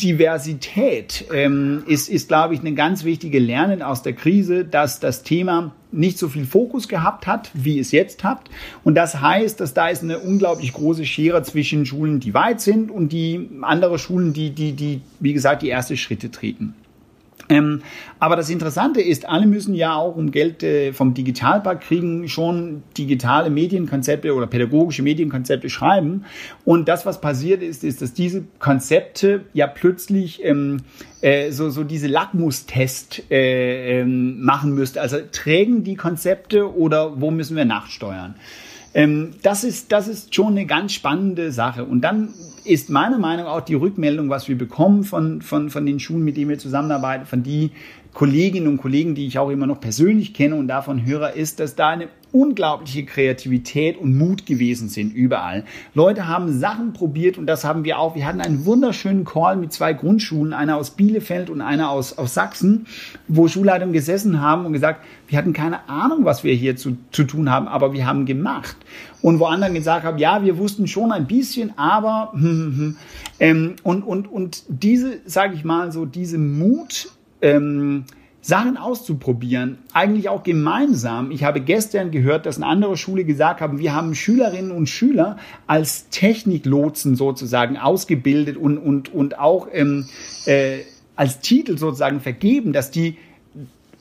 Diversität 0.00 1.26
ähm, 1.32 1.84
ist, 1.86 2.08
ist, 2.08 2.28
glaube 2.28 2.54
ich, 2.54 2.60
eine 2.60 2.74
ganz 2.74 3.04
wichtige 3.04 3.38
Lernen 3.38 3.82
aus 3.82 4.02
der 4.02 4.12
Krise, 4.12 4.64
dass 4.64 4.98
das 4.98 5.22
Thema 5.22 5.72
nicht 5.92 6.18
so 6.18 6.28
viel 6.28 6.44
Fokus 6.44 6.88
gehabt 6.88 7.26
hat, 7.26 7.50
wie 7.54 7.78
es 7.78 7.92
jetzt 7.92 8.24
hat. 8.24 8.40
Und 8.82 8.96
das 8.96 9.20
heißt, 9.20 9.60
dass 9.60 9.72
da 9.72 9.88
ist 9.88 10.02
eine 10.02 10.18
unglaublich 10.18 10.72
große 10.72 11.04
Schere 11.04 11.42
zwischen 11.44 11.86
Schulen, 11.86 12.18
die 12.18 12.34
weit 12.34 12.60
sind 12.60 12.90
und 12.90 13.10
die 13.10 13.48
andere 13.62 13.98
Schulen, 13.98 14.32
die, 14.32 14.50
die, 14.50 14.72
die, 14.72 15.00
wie 15.20 15.32
gesagt, 15.32 15.62
die 15.62 15.68
erste 15.68 15.96
Schritte 15.96 16.30
treten. 16.30 16.74
Ähm, 17.48 17.82
aber 18.18 18.36
das 18.36 18.48
Interessante 18.48 19.00
ist, 19.00 19.28
alle 19.28 19.46
müssen 19.46 19.74
ja 19.74 19.94
auch, 19.94 20.16
um 20.16 20.30
Geld 20.30 20.62
äh, 20.62 20.92
vom 20.92 21.14
Digitalpakt 21.14 21.84
kriegen, 21.84 22.28
schon 22.28 22.82
digitale 22.96 23.50
Medienkonzepte 23.50 24.34
oder 24.34 24.46
pädagogische 24.46 25.02
Medienkonzepte 25.02 25.68
schreiben. 25.68 26.24
Und 26.64 26.88
das, 26.88 27.04
was 27.04 27.20
passiert 27.20 27.62
ist, 27.62 27.84
ist, 27.84 28.00
dass 28.00 28.14
diese 28.14 28.44
Konzepte 28.58 29.44
ja 29.52 29.66
plötzlich 29.66 30.42
ähm, 30.44 30.78
äh, 31.20 31.50
so, 31.50 31.70
so 31.70 31.84
diese 31.84 32.06
Lackmustest 32.06 33.30
äh, 33.30 34.00
ähm, 34.00 34.42
machen 34.42 34.74
müsste. 34.74 35.00
Also 35.00 35.18
trägen 35.30 35.84
die 35.84 35.96
Konzepte 35.96 36.74
oder 36.74 37.20
wo 37.20 37.30
müssen 37.30 37.56
wir 37.56 37.64
nachsteuern? 37.64 38.36
Ähm, 38.94 39.32
das, 39.42 39.64
ist, 39.64 39.90
das 39.90 40.06
ist 40.08 40.34
schon 40.34 40.52
eine 40.52 40.66
ganz 40.66 40.92
spannende 40.92 41.50
Sache. 41.50 41.84
Und 41.84 42.02
dann 42.02 42.28
ist 42.64 42.90
meiner 42.90 43.18
Meinung 43.18 43.46
auch 43.46 43.60
die 43.60 43.74
Rückmeldung, 43.74 44.30
was 44.30 44.48
wir 44.48 44.56
bekommen 44.56 45.04
von, 45.04 45.42
von, 45.42 45.68
von 45.68 45.84
den 45.84 45.98
Schulen, 46.00 46.24
mit 46.24 46.36
denen 46.36 46.48
wir 46.48 46.58
zusammenarbeiten, 46.58 47.26
von 47.26 47.42
die 47.42 47.72
Kolleginnen 48.14 48.68
und 48.68 48.78
Kollegen, 48.78 49.14
die 49.14 49.26
ich 49.26 49.38
auch 49.38 49.50
immer 49.50 49.66
noch 49.66 49.80
persönlich 49.80 50.32
kenne 50.32 50.54
und 50.54 50.68
davon 50.68 51.04
höre, 51.04 51.32
ist, 51.32 51.58
dass 51.58 51.74
da 51.74 51.88
eine 51.88 52.08
unglaubliche 52.34 53.04
Kreativität 53.04 53.96
und 53.96 54.16
Mut 54.16 54.44
gewesen 54.44 54.88
sind 54.88 55.14
überall. 55.14 55.64
Leute 55.94 56.26
haben 56.26 56.58
Sachen 56.58 56.92
probiert 56.92 57.38
und 57.38 57.46
das 57.46 57.64
haben 57.64 57.84
wir 57.84 57.98
auch. 57.98 58.16
Wir 58.16 58.26
hatten 58.26 58.40
einen 58.40 58.64
wunderschönen 58.64 59.24
Call 59.24 59.56
mit 59.56 59.72
zwei 59.72 59.92
Grundschulen, 59.92 60.52
einer 60.52 60.76
aus 60.76 60.90
Bielefeld 60.90 61.48
und 61.48 61.60
einer 61.60 61.90
aus, 61.90 62.18
aus 62.18 62.34
Sachsen, 62.34 62.86
wo 63.28 63.46
Schulleitungen 63.46 63.92
gesessen 63.92 64.40
haben 64.40 64.66
und 64.66 64.72
gesagt, 64.72 65.04
wir 65.28 65.38
hatten 65.38 65.52
keine 65.52 65.88
Ahnung, 65.88 66.24
was 66.24 66.42
wir 66.42 66.54
hier 66.54 66.76
zu, 66.76 66.96
zu 67.12 67.22
tun 67.22 67.50
haben, 67.50 67.68
aber 67.68 67.92
wir 67.92 68.06
haben 68.06 68.26
gemacht. 68.26 68.76
Und 69.22 69.38
wo 69.38 69.46
anderen 69.46 69.74
gesagt 69.74 70.04
haben, 70.04 70.18
ja, 70.18 70.42
wir 70.42 70.58
wussten 70.58 70.86
schon 70.88 71.12
ein 71.12 71.26
bisschen, 71.26 71.78
aber 71.78 72.30
hm, 72.32 72.42
hm, 72.42 72.76
hm. 72.76 72.96
Ähm, 73.40 73.76
und, 73.82 74.02
und, 74.02 74.30
und 74.30 74.64
diese, 74.68 75.18
sage 75.24 75.54
ich 75.54 75.64
mal 75.64 75.92
so, 75.92 76.04
diese 76.04 76.38
Mut, 76.38 77.08
ähm, 77.44 78.04
Sachen 78.40 78.76
auszuprobieren, 78.76 79.78
eigentlich 79.92 80.28
auch 80.28 80.42
gemeinsam. 80.42 81.30
Ich 81.30 81.44
habe 81.44 81.60
gestern 81.60 82.10
gehört, 82.10 82.44
dass 82.44 82.56
eine 82.56 82.66
andere 82.66 82.96
Schule 82.96 83.24
gesagt 83.24 83.60
haben, 83.60 83.78
wir 83.78 83.94
haben 83.94 84.14
Schülerinnen 84.14 84.70
und 84.70 84.86
Schüler 84.88 85.38
als 85.66 86.10
Techniklotsen 86.10 87.16
sozusagen 87.16 87.78
ausgebildet 87.78 88.56
und, 88.58 88.76
und, 88.76 89.14
und 89.14 89.38
auch 89.38 89.68
ähm, 89.72 90.06
äh, 90.44 90.80
als 91.16 91.40
Titel 91.40 91.78
sozusagen 91.78 92.20
vergeben, 92.20 92.72
dass 92.74 92.90
die 92.90 93.16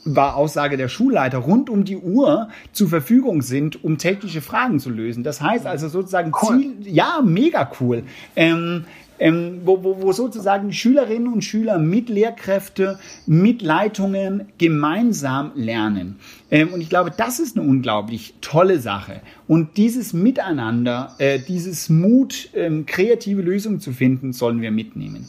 war 0.06 0.36
Aussage 0.36 0.76
der 0.76 0.90
Schulleiter, 0.90 1.38
rund 1.38 1.70
um 1.70 1.86
die 1.86 1.96
Uhr 1.96 2.50
zur 2.74 2.90
Verfügung 2.90 3.42
sind, 3.42 3.84
um 3.84 3.98
technische 3.98 4.42
Fragen 4.42 4.80
zu 4.80 4.90
lösen. 4.90 5.24
Das 5.24 5.42
heißt 5.42 5.66
also 5.66 5.88
sozusagen 5.88 6.34
cool. 6.42 6.60
Ziel, 6.60 6.76
ja, 6.82 7.22
mega 7.24 7.72
cool. 7.80 8.04
Ähm, 8.36 8.84
ähm, 9.20 9.62
wo, 9.66 9.84
wo, 9.84 10.02
wo 10.02 10.12
sozusagen 10.12 10.74
Schülerinnen 10.74 11.32
und 11.32 11.44
Schüler 11.44 11.78
mit 11.78 12.10
Lehrkräfte, 12.10 13.00
mit 13.26 13.62
Leitungen 13.62 14.48
gemeinsam 14.58 15.52
lernen. 15.56 16.18
Ähm, 16.52 16.74
und 16.74 16.82
ich 16.82 16.90
glaube, 16.90 17.12
das 17.16 17.40
ist 17.40 17.58
eine 17.58 17.68
unglaublich 17.68 18.36
tolle 18.42 18.80
Sache. 18.80 19.22
Und 19.48 19.78
dieses 19.78 20.14
Miteinander, 20.14 21.16
äh, 21.18 21.40
dieses 21.40 21.90
Mut, 21.90 22.50
ähm, 22.54 22.86
kreative 22.86 23.42
Lösungen 23.42 23.80
zu 23.80 23.92
finden, 23.92 24.34
sollen 24.34 24.62
wir 24.62 24.72
mitnehmen. 24.72 25.28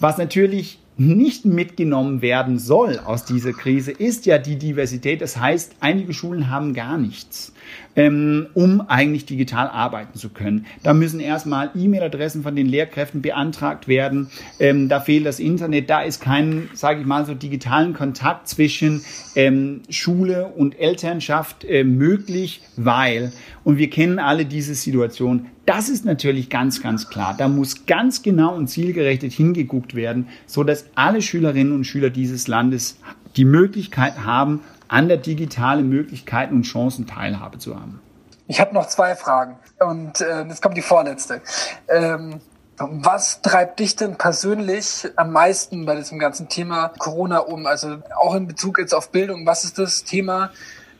Was 0.00 0.18
natürlich 0.18 0.78
nicht 0.98 1.44
mitgenommen 1.44 2.22
werden 2.22 2.58
soll 2.58 2.98
aus 2.98 3.24
dieser 3.24 3.52
Krise, 3.52 3.92
ist 3.92 4.26
ja 4.26 4.38
die 4.38 4.56
Diversität. 4.56 5.20
Das 5.20 5.38
heißt, 5.38 5.76
einige 5.80 6.12
Schulen 6.12 6.50
haben 6.50 6.74
gar 6.74 6.98
nichts, 6.98 7.52
ähm, 7.96 8.46
um 8.54 8.80
eigentlich 8.80 9.26
digital 9.26 9.68
arbeiten 9.68 10.18
zu 10.18 10.30
können. 10.30 10.66
Da 10.82 10.94
müssen 10.94 11.20
erstmal 11.20 11.70
E-Mail-Adressen 11.74 12.42
von 12.42 12.56
den 12.56 12.66
Lehrkräften 12.66 13.22
beantragt 13.22 13.88
werden. 13.88 14.28
Ähm, 14.58 14.88
da 14.88 15.00
fehlt 15.00 15.26
das 15.26 15.40
Internet. 15.40 15.90
Da 15.90 16.02
ist 16.02 16.20
kein, 16.20 16.70
sage 16.74 17.00
ich 17.00 17.06
mal, 17.06 17.26
so 17.26 17.34
digitalen 17.34 17.92
Kontakt 17.94 18.48
zwischen 18.48 19.04
ähm, 19.34 19.82
Schule 19.90 20.46
und 20.46 20.78
Elternschaft 20.78 21.64
äh, 21.64 21.84
möglich, 21.84 22.62
weil, 22.76 23.32
und 23.64 23.78
wir 23.78 23.90
kennen 23.90 24.18
alle 24.18 24.46
diese 24.46 24.74
Situation, 24.74 25.46
das 25.66 25.88
ist 25.88 26.04
natürlich 26.04 26.50
ganz, 26.50 26.82
ganz 26.82 27.08
klar. 27.08 27.34
Da 27.38 27.48
muss 27.48 27.86
ganz 27.86 28.22
genau 28.22 28.54
und 28.54 28.68
zielgerichtet 28.68 29.32
hingeguckt 29.32 29.94
werden, 29.94 30.28
so 30.46 30.64
dass 30.64 30.86
alle 30.94 31.22
Schülerinnen 31.22 31.72
und 31.72 31.84
Schüler 31.84 32.10
dieses 32.10 32.48
Landes 32.48 32.98
die 33.36 33.44
Möglichkeit 33.44 34.24
haben, 34.24 34.60
an 34.92 35.08
der 35.08 35.16
digitalen 35.16 35.88
Möglichkeiten 35.88 36.56
und 36.56 36.62
Chancen 36.64 37.06
Teilhabe 37.06 37.56
zu 37.56 37.74
haben. 37.74 38.00
Ich 38.46 38.60
habe 38.60 38.74
noch 38.74 38.86
zwei 38.88 39.16
Fragen 39.16 39.56
und 39.80 40.20
äh, 40.20 40.42
jetzt 40.42 40.60
kommt 40.60 40.76
die 40.76 40.82
vorletzte. 40.82 41.40
Ähm, 41.88 42.40
was 42.76 43.40
treibt 43.40 43.80
dich 43.80 43.96
denn 43.96 44.18
persönlich 44.18 45.08
am 45.16 45.32
meisten 45.32 45.86
bei 45.86 45.94
diesem 45.94 46.18
ganzen 46.18 46.50
Thema 46.50 46.88
Corona 46.98 47.38
um? 47.38 47.66
Also 47.66 48.02
auch 48.20 48.34
in 48.34 48.46
Bezug 48.46 48.78
jetzt 48.78 48.94
auf 48.94 49.10
Bildung. 49.10 49.46
Was 49.46 49.64
ist 49.64 49.78
das 49.78 50.04
Thema, 50.04 50.50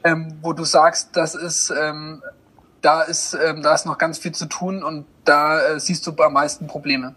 ähm, 0.04 0.38
wo 0.40 0.54
du 0.54 0.64
sagst, 0.64 1.10
das 1.12 1.34
ist 1.34 1.70
ähm, 1.78 2.22
da 2.80 3.02
ist, 3.02 3.34
ähm, 3.34 3.62
da 3.62 3.74
ist 3.74 3.84
noch 3.84 3.98
ganz 3.98 4.18
viel 4.18 4.32
zu 4.32 4.46
tun 4.46 4.82
und 4.82 5.04
da 5.24 5.60
äh, 5.60 5.80
siehst 5.80 6.06
du 6.06 6.16
am 6.16 6.32
meisten 6.32 6.66
Probleme. 6.66 7.14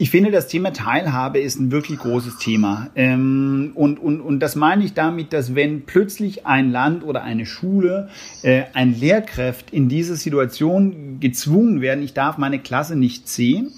Ich 0.00 0.10
finde, 0.10 0.30
das 0.30 0.46
Thema 0.46 0.72
Teilhabe 0.72 1.40
ist 1.40 1.58
ein 1.58 1.72
wirklich 1.72 1.98
großes 1.98 2.38
Thema. 2.38 2.88
Ähm, 2.94 3.72
und, 3.74 3.98
und, 3.98 4.20
und 4.20 4.38
das 4.38 4.54
meine 4.54 4.84
ich 4.84 4.94
damit, 4.94 5.32
dass 5.32 5.56
wenn 5.56 5.86
plötzlich 5.86 6.46
ein 6.46 6.70
Land 6.70 7.02
oder 7.02 7.24
eine 7.24 7.46
Schule, 7.46 8.08
äh, 8.42 8.62
ein 8.74 8.94
Lehrkraft 8.94 9.72
in 9.72 9.88
diese 9.88 10.14
Situation 10.14 11.18
gezwungen 11.18 11.80
werden, 11.80 12.04
ich 12.04 12.14
darf 12.14 12.38
meine 12.38 12.60
Klasse 12.60 12.94
nicht 12.94 13.28
sehen, 13.28 13.72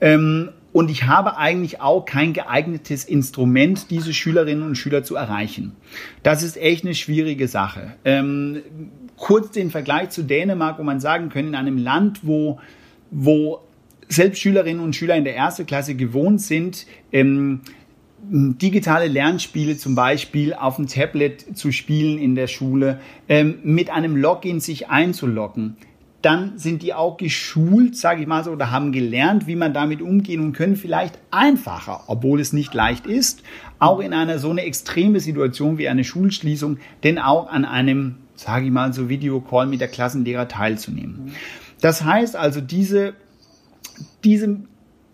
ähm, 0.00 0.50
und 0.72 0.90
ich 0.90 1.04
habe 1.06 1.36
eigentlich 1.36 1.80
auch 1.80 2.04
kein 2.04 2.32
geeignetes 2.32 3.04
Instrument, 3.04 3.90
diese 3.90 4.14
Schülerinnen 4.14 4.62
und 4.62 4.76
Schüler 4.76 5.02
zu 5.02 5.16
erreichen. 5.16 5.72
Das 6.22 6.42
ist 6.42 6.56
echt 6.56 6.84
eine 6.84 6.94
schwierige 6.94 7.48
Sache. 7.48 7.94
Ähm, 8.04 8.62
kurz 9.16 9.50
den 9.50 9.70
Vergleich 9.70 10.10
zu 10.10 10.22
Dänemark, 10.22 10.78
wo 10.78 10.82
man 10.82 11.00
sagen 11.00 11.30
kann, 11.30 11.48
in 11.48 11.54
einem 11.54 11.78
Land, 11.78 12.20
wo, 12.22 12.60
wo 13.10 13.60
selbst 14.08 14.40
Schülerinnen 14.40 14.82
und 14.82 14.96
Schüler 14.96 15.16
in 15.16 15.24
der 15.24 15.36
ersten 15.36 15.66
Klasse 15.66 15.94
gewohnt 15.94 16.40
sind, 16.40 16.86
ähm, 17.12 17.60
digitale 18.30 19.06
Lernspiele 19.06 19.76
zum 19.76 19.94
Beispiel 19.94 20.52
auf 20.52 20.76
dem 20.76 20.86
Tablet 20.86 21.56
zu 21.56 21.70
spielen 21.72 22.18
in 22.18 22.34
der 22.34 22.46
Schule, 22.48 23.00
ähm, 23.28 23.58
mit 23.62 23.90
einem 23.90 24.16
Login 24.16 24.60
sich 24.60 24.88
einzuloggen. 24.88 25.76
Dann 26.20 26.58
sind 26.58 26.82
die 26.82 26.94
auch 26.94 27.16
geschult, 27.16 27.96
sage 27.96 28.22
ich 28.22 28.26
mal 28.26 28.42
so, 28.42 28.50
oder 28.50 28.72
haben 28.72 28.90
gelernt, 28.90 29.46
wie 29.46 29.54
man 29.54 29.72
damit 29.72 30.02
umgehen 30.02 30.40
und 30.40 30.52
können 30.52 30.74
vielleicht 30.74 31.16
einfacher, 31.30 32.04
obwohl 32.08 32.40
es 32.40 32.52
nicht 32.52 32.74
leicht 32.74 33.06
ist, 33.06 33.44
auch 33.78 34.00
in 34.00 34.12
einer 34.12 34.40
so 34.40 34.50
eine 34.50 34.62
extreme 34.62 35.20
Situation 35.20 35.78
wie 35.78 35.88
eine 35.88 36.02
Schulschließung, 36.02 36.78
denn 37.04 37.18
auch 37.18 37.48
an 37.48 37.64
einem 37.64 38.16
sage 38.38 38.66
ich 38.66 38.70
mal, 38.70 38.92
so 38.92 39.08
Videocall 39.08 39.66
mit 39.66 39.80
der 39.80 39.88
Klassenlehrer 39.88 40.48
teilzunehmen. 40.48 41.32
Das 41.80 42.04
heißt 42.04 42.36
also, 42.36 42.60
diese, 42.60 43.14
diese, 44.24 44.60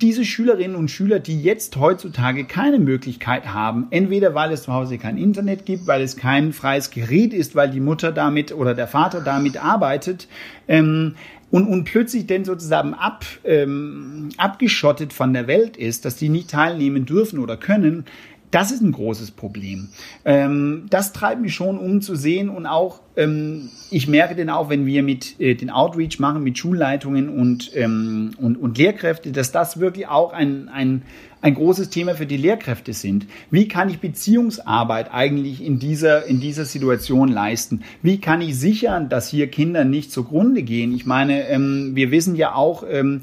diese 0.00 0.24
Schülerinnen 0.24 0.76
und 0.76 0.90
Schüler, 0.90 1.18
die 1.18 1.40
jetzt 1.42 1.76
heutzutage 1.76 2.44
keine 2.44 2.78
Möglichkeit 2.78 3.52
haben, 3.52 3.86
entweder 3.90 4.34
weil 4.34 4.52
es 4.52 4.64
zu 4.64 4.72
Hause 4.72 4.98
kein 4.98 5.16
Internet 5.16 5.66
gibt, 5.66 5.86
weil 5.86 6.02
es 6.02 6.16
kein 6.16 6.52
freies 6.52 6.90
Gerät 6.90 7.32
ist, 7.32 7.54
weil 7.54 7.70
die 7.70 7.80
Mutter 7.80 8.12
damit 8.12 8.52
oder 8.52 8.74
der 8.74 8.88
Vater 8.88 9.20
damit 9.20 9.62
arbeitet, 9.62 10.28
ähm, 10.68 11.14
und, 11.54 11.68
und 11.68 11.84
plötzlich 11.84 12.26
denn 12.26 12.44
sozusagen 12.44 12.94
ab, 12.94 13.24
ähm, 13.44 14.30
abgeschottet 14.38 15.12
von 15.12 15.32
der 15.32 15.46
Welt 15.46 15.76
ist, 15.76 16.04
dass 16.04 16.16
die 16.16 16.28
nicht 16.28 16.50
teilnehmen 16.50 17.06
dürfen 17.06 17.38
oder 17.38 17.56
können, 17.56 18.06
das 18.54 18.70
ist 18.70 18.82
ein 18.82 18.92
großes 18.92 19.32
Problem. 19.32 19.88
Ähm, 20.24 20.84
das 20.88 21.12
treibt 21.12 21.42
mich 21.42 21.54
schon 21.54 21.76
um 21.76 22.00
zu 22.00 22.14
sehen 22.14 22.48
und 22.48 22.66
auch, 22.66 23.00
ähm, 23.16 23.68
ich 23.90 24.06
merke 24.06 24.36
denn 24.36 24.48
auch, 24.48 24.70
wenn 24.70 24.86
wir 24.86 25.02
mit 25.02 25.40
äh, 25.40 25.56
den 25.56 25.70
Outreach 25.70 26.20
machen, 26.20 26.44
mit 26.44 26.56
Schulleitungen 26.56 27.28
und, 27.28 27.72
ähm, 27.74 28.30
und, 28.38 28.56
und 28.56 28.78
Lehrkräfte, 28.78 29.32
dass 29.32 29.50
das 29.50 29.80
wirklich 29.80 30.06
auch 30.06 30.32
ein, 30.32 30.68
ein, 30.68 31.02
ein 31.42 31.54
großes 31.54 31.90
Thema 31.90 32.14
für 32.14 32.26
die 32.26 32.36
Lehrkräfte 32.36 32.92
sind. 32.92 33.26
Wie 33.50 33.66
kann 33.66 33.90
ich 33.90 33.98
Beziehungsarbeit 33.98 35.12
eigentlich 35.12 35.60
in 35.60 35.80
dieser, 35.80 36.24
in 36.26 36.38
dieser 36.38 36.64
Situation 36.64 37.28
leisten? 37.28 37.82
Wie 38.02 38.20
kann 38.20 38.40
ich 38.40 38.56
sichern, 38.56 39.08
dass 39.08 39.28
hier 39.28 39.48
Kinder 39.48 39.84
nicht 39.84 40.12
zugrunde 40.12 40.62
gehen? 40.62 40.94
Ich 40.94 41.06
meine, 41.06 41.48
ähm, 41.48 41.96
wir 41.96 42.12
wissen 42.12 42.36
ja 42.36 42.54
auch, 42.54 42.84
ähm, 42.88 43.22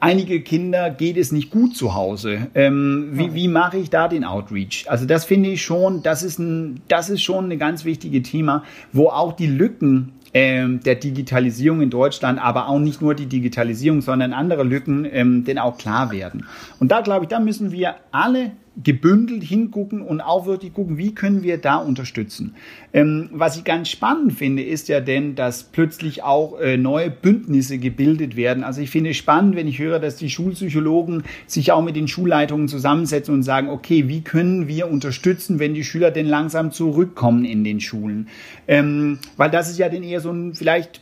einige 0.00 0.40
Kinder 0.40 0.90
geht 0.90 1.16
es 1.16 1.30
nicht 1.32 1.50
gut 1.50 1.76
zu 1.76 1.94
Hause. 1.94 2.48
Ähm, 2.54 3.10
wie, 3.12 3.34
wie 3.34 3.48
mache 3.48 3.76
ich 3.76 3.90
da 3.90 4.08
den 4.08 4.24
Outreach? 4.24 4.86
Also 4.88 5.06
das 5.06 5.24
finde 5.24 5.50
ich 5.50 5.62
schon, 5.62 6.02
das 6.02 6.22
ist 6.22 6.38
ein, 6.38 6.80
das 6.88 7.10
ist 7.10 7.22
schon 7.22 7.52
ein 7.52 7.58
ganz 7.58 7.84
wichtiges 7.84 8.28
Thema, 8.28 8.64
wo 8.92 9.08
auch 9.08 9.32
die 9.34 9.46
Lücken 9.46 10.12
ähm, 10.32 10.80
der 10.80 10.94
Digitalisierung 10.94 11.82
in 11.82 11.90
Deutschland, 11.90 12.40
aber 12.42 12.68
auch 12.68 12.78
nicht 12.78 13.02
nur 13.02 13.14
die 13.14 13.26
Digitalisierung, 13.26 14.00
sondern 14.00 14.32
andere 14.32 14.62
Lücken, 14.62 15.06
ähm, 15.10 15.44
denn 15.44 15.58
auch 15.58 15.76
klar 15.76 16.10
werden. 16.10 16.46
Und 16.78 16.92
da 16.92 17.00
glaube 17.00 17.24
ich, 17.24 17.28
da 17.28 17.40
müssen 17.40 17.72
wir 17.72 17.96
alle 18.12 18.52
gebündelt 18.82 19.42
hingucken 19.42 20.00
und 20.00 20.20
auch 20.20 20.46
wirklich 20.46 20.72
gucken, 20.72 20.96
wie 20.96 21.14
können 21.14 21.42
wir 21.42 21.58
da 21.58 21.76
unterstützen. 21.76 22.54
Ähm, 22.92 23.28
was 23.32 23.56
ich 23.56 23.64
ganz 23.64 23.88
spannend 23.88 24.32
finde, 24.32 24.62
ist 24.62 24.88
ja 24.88 25.00
denn, 25.00 25.34
dass 25.34 25.64
plötzlich 25.64 26.22
auch 26.22 26.58
äh, 26.60 26.76
neue 26.76 27.10
Bündnisse 27.10 27.78
gebildet 27.78 28.36
werden. 28.36 28.64
Also 28.64 28.80
ich 28.80 28.90
finde 28.90 29.10
es 29.10 29.16
spannend, 29.16 29.56
wenn 29.56 29.66
ich 29.66 29.78
höre, 29.78 29.98
dass 29.98 30.16
die 30.16 30.30
Schulpsychologen 30.30 31.24
sich 31.46 31.72
auch 31.72 31.82
mit 31.82 31.96
den 31.96 32.08
Schulleitungen 32.08 32.68
zusammensetzen 32.68 33.34
und 33.34 33.42
sagen, 33.42 33.68
okay, 33.68 34.08
wie 34.08 34.22
können 34.22 34.68
wir 34.68 34.90
unterstützen, 34.90 35.58
wenn 35.58 35.74
die 35.74 35.84
Schüler 35.84 36.10
denn 36.10 36.26
langsam 36.26 36.70
zurückkommen 36.70 37.44
in 37.44 37.64
den 37.64 37.80
Schulen? 37.80 38.28
Ähm, 38.68 39.18
weil 39.36 39.50
das 39.50 39.68
ist 39.68 39.78
ja 39.78 39.88
dann 39.88 40.02
eher 40.02 40.20
so 40.20 40.30
ein 40.30 40.54
vielleicht 40.54 41.00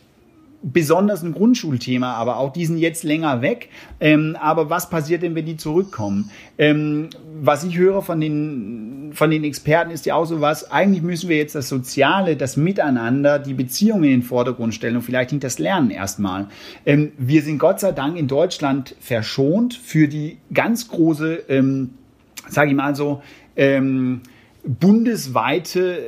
besonders 0.63 1.23
ein 1.23 1.33
Grundschulthema, 1.33 2.15
aber 2.15 2.39
auch 2.39 2.53
die 2.53 2.67
sind 2.67 2.79
jetzt 2.79 3.05
länger 3.05 3.43
weg. 3.43 3.69
Ähm, 4.01 4.37
aber 4.41 4.71
was 4.71 4.91
passiert 4.91 5.23
denn, 5.23 5.35
wenn 5.35 5.47
die 5.47 5.57
zurückkommen? 5.57 6.31
Ähm, 6.59 7.11
was 7.41 7.63
ich 7.63 7.77
höre 7.79 8.03
von 8.03 8.21
den, 8.21 9.11
von 9.13 9.31
den 9.31 9.45
Experten 9.45 9.91
ist 9.91 10.05
ja 10.07 10.15
auch 10.17 10.25
so 10.25 10.41
was, 10.41 10.71
eigentlich 10.71 11.03
müssen 11.03 11.29
wir 11.29 11.37
jetzt 11.37 11.55
das 11.55 11.69
Soziale, 11.69 12.37
das 12.37 12.57
Miteinander, 12.57 13.39
die 13.39 13.55
Beziehungen 13.55 14.05
in 14.05 14.11
den 14.11 14.23
Vordergrund 14.23 14.75
stellen 14.75 14.97
und 14.97 15.03
vielleicht 15.03 15.33
nicht 15.33 15.45
das 15.45 15.59
Lernen 15.59 15.91
erstmal. 15.91 16.47
Ähm, 16.85 17.13
wir 17.19 17.43
sind 17.43 17.59
Gott 17.59 17.79
sei 17.79 17.93
Dank 17.93 18.17
in 18.17 18.27
Deutschland 18.27 18.97
verschont 19.01 19.75
für 19.75 20.09
die 20.09 20.39
ganz 20.53 20.89
große, 20.89 21.45
ähm, 21.49 21.91
sage 22.49 22.71
ich 22.71 22.77
mal 22.77 22.97
so, 22.97 23.23
ähm, 23.55 24.23
bundesweite 24.65 25.99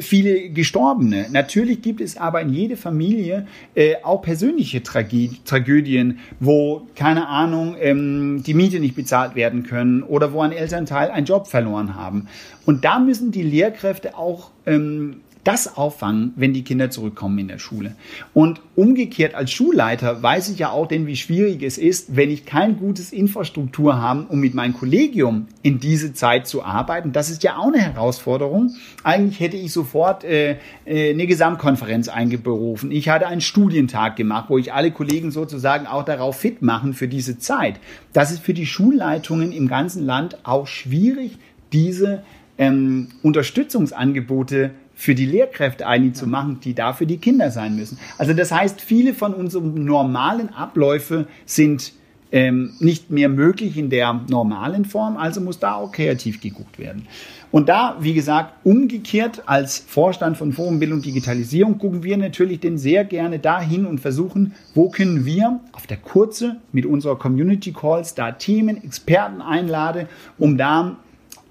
viele 0.00 0.50
Gestorbene. 0.50 1.26
Natürlich 1.30 1.80
gibt 1.80 2.00
es 2.00 2.16
aber 2.16 2.42
in 2.42 2.50
jeder 2.50 2.76
Familie 2.76 3.46
äh, 3.74 3.94
auch 4.02 4.20
persönliche 4.20 4.82
Tragedien, 4.82 5.38
Tragödien, 5.44 6.18
wo, 6.40 6.86
keine 6.94 7.28
Ahnung, 7.28 7.76
ähm, 7.80 8.42
die 8.44 8.54
Miete 8.54 8.80
nicht 8.80 8.96
bezahlt 8.96 9.34
werden 9.34 9.62
können 9.62 10.02
oder 10.02 10.32
wo 10.32 10.42
ein 10.42 10.52
Elternteil 10.52 11.10
einen 11.10 11.26
Job 11.26 11.46
verloren 11.46 11.94
haben. 11.94 12.28
Und 12.66 12.84
da 12.84 12.98
müssen 12.98 13.32
die 13.32 13.42
Lehrkräfte 13.42 14.16
auch 14.16 14.50
ähm, 14.66 15.20
das 15.48 15.78
auffangen, 15.78 16.34
wenn 16.36 16.52
die 16.52 16.62
Kinder 16.62 16.90
zurückkommen 16.90 17.38
in 17.38 17.48
der 17.48 17.58
Schule. 17.58 17.96
Und 18.34 18.60
umgekehrt 18.76 19.34
als 19.34 19.50
Schulleiter 19.50 20.22
weiß 20.22 20.50
ich 20.50 20.58
ja 20.58 20.68
auch 20.68 20.86
denn, 20.86 21.06
wie 21.06 21.16
schwierig 21.16 21.62
es 21.62 21.78
ist, 21.78 22.14
wenn 22.14 22.30
ich 22.30 22.44
kein 22.44 22.76
gutes 22.76 23.14
Infrastruktur 23.14 23.98
habe, 23.98 24.26
um 24.28 24.40
mit 24.40 24.52
meinem 24.52 24.74
Kollegium 24.74 25.46
in 25.62 25.80
diese 25.80 26.12
Zeit 26.12 26.46
zu 26.46 26.62
arbeiten. 26.62 27.12
Das 27.12 27.30
ist 27.30 27.42
ja 27.44 27.56
auch 27.56 27.68
eine 27.68 27.78
Herausforderung. 27.78 28.74
Eigentlich 29.04 29.40
hätte 29.40 29.56
ich 29.56 29.72
sofort 29.72 30.22
äh, 30.22 30.58
äh, 30.84 31.12
eine 31.12 31.26
Gesamtkonferenz 31.26 32.08
eingeberufen. 32.08 32.90
Ich 32.90 33.08
hatte 33.08 33.26
einen 33.26 33.40
Studientag 33.40 34.16
gemacht, 34.16 34.50
wo 34.50 34.58
ich 34.58 34.74
alle 34.74 34.90
Kollegen 34.90 35.30
sozusagen 35.30 35.86
auch 35.86 36.04
darauf 36.04 36.36
fit 36.36 36.60
machen 36.60 36.92
für 36.92 37.08
diese 37.08 37.38
Zeit. 37.38 37.80
Das 38.12 38.32
ist 38.32 38.42
für 38.42 38.52
die 38.52 38.66
Schulleitungen 38.66 39.52
im 39.52 39.66
ganzen 39.66 40.04
Land 40.04 40.36
auch 40.42 40.66
schwierig, 40.66 41.38
diese 41.72 42.22
ähm, 42.58 43.08
Unterstützungsangebote 43.22 44.72
für 44.98 45.14
die 45.14 45.26
Lehrkräfte 45.26 45.86
eigentlich 45.86 46.14
zu 46.14 46.26
machen, 46.26 46.58
die 46.64 46.74
dafür 46.74 47.06
die 47.06 47.18
Kinder 47.18 47.52
sein 47.52 47.76
müssen. 47.76 47.98
Also 48.18 48.34
das 48.34 48.50
heißt, 48.50 48.80
viele 48.80 49.14
von 49.14 49.32
unseren 49.32 49.84
normalen 49.84 50.52
Abläufe 50.52 51.28
sind 51.46 51.92
ähm, 52.32 52.72
nicht 52.80 53.08
mehr 53.08 53.28
möglich 53.28 53.78
in 53.78 53.90
der 53.90 54.20
normalen 54.28 54.84
Form, 54.84 55.16
also 55.16 55.40
muss 55.40 55.60
da 55.60 55.74
auch 55.74 55.92
kreativ 55.92 56.40
geguckt 56.40 56.80
werden. 56.80 57.06
Und 57.52 57.68
da, 57.68 57.96
wie 58.00 58.12
gesagt, 58.12 58.54
umgekehrt 58.64 59.44
als 59.46 59.78
Vorstand 59.78 60.36
von 60.36 60.52
Forum 60.52 60.80
Bildung 60.80 61.00
Digitalisierung 61.00 61.78
gucken 61.78 62.02
wir 62.02 62.16
natürlich 62.16 62.58
denn 62.58 62.76
sehr 62.76 63.04
gerne 63.04 63.38
dahin 63.38 63.86
und 63.86 64.00
versuchen, 64.00 64.52
wo 64.74 64.90
können 64.90 65.24
wir 65.24 65.60
auf 65.72 65.86
der 65.86 65.96
Kurze 65.98 66.56
mit 66.72 66.84
unserer 66.86 67.16
Community 67.16 67.72
Calls 67.72 68.16
da 68.16 68.32
Themen, 68.32 68.82
Experten 68.82 69.40
einladen, 69.40 70.08
um 70.38 70.58
da 70.58 70.96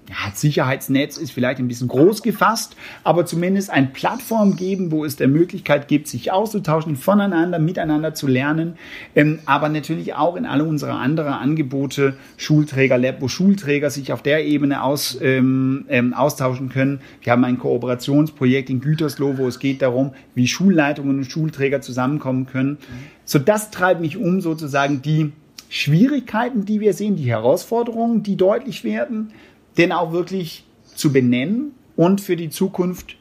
ja, 0.08 0.32
Sicherheitsnetz 0.34 1.18
ist 1.18 1.32
vielleicht 1.32 1.58
ein 1.58 1.68
bisschen 1.68 1.88
groß 1.88 2.22
gefasst, 2.22 2.76
aber 3.04 3.26
zumindest 3.26 3.70
eine 3.70 3.88
Plattform 3.88 4.56
geben, 4.56 4.90
wo 4.90 5.04
es 5.04 5.16
der 5.16 5.28
Möglichkeit 5.28 5.86
gibt, 5.86 6.08
sich 6.08 6.32
auszutauschen, 6.32 6.96
voneinander, 6.96 7.58
miteinander 7.58 8.14
zu 8.14 8.26
lernen, 8.26 8.78
ähm, 9.14 9.40
aber 9.44 9.68
natürlich 9.68 10.14
auch 10.14 10.36
in 10.36 10.46
alle 10.46 10.64
unsere 10.64 10.92
anderen 10.92 11.34
Angebote, 11.34 12.16
Schulträger, 12.38 12.96
Lab, 12.96 13.20
wo 13.20 13.28
Schulträger 13.28 13.90
sich 13.90 14.12
auf 14.12 14.22
der 14.22 14.46
Ebene 14.46 14.82
aus, 14.82 15.18
ähm, 15.20 15.84
ähm, 15.88 16.14
austauschen 16.14 16.70
können. 16.70 17.00
Wir 17.20 17.32
haben 17.32 17.44
ein 17.44 17.58
Kooperationsprojekt 17.58 18.70
in 18.70 18.80
Gütersloh, 18.80 19.36
wo 19.36 19.46
es 19.46 19.58
geht 19.58 19.82
darum, 19.82 20.12
wie 20.34 20.48
Schulleitungen 20.48 21.18
und 21.18 21.30
Schulträger 21.30 21.82
zusammenkommen 21.82 22.46
können. 22.46 22.78
So, 23.24 23.38
das 23.38 23.70
treibt 23.70 24.00
mich 24.00 24.16
um, 24.16 24.40
sozusagen 24.40 25.02
die 25.02 25.32
Schwierigkeiten, 25.68 26.64
die 26.64 26.80
wir 26.80 26.94
sehen, 26.94 27.16
die 27.16 27.28
Herausforderungen, 27.28 28.22
die 28.22 28.36
deutlich 28.36 28.84
werden, 28.84 29.32
den 29.76 29.92
auch 29.92 30.12
wirklich 30.12 30.64
zu 30.94 31.12
benennen 31.12 31.74
und 31.96 32.20
für 32.20 32.36
die 32.36 32.50
Zukunft 32.50 33.16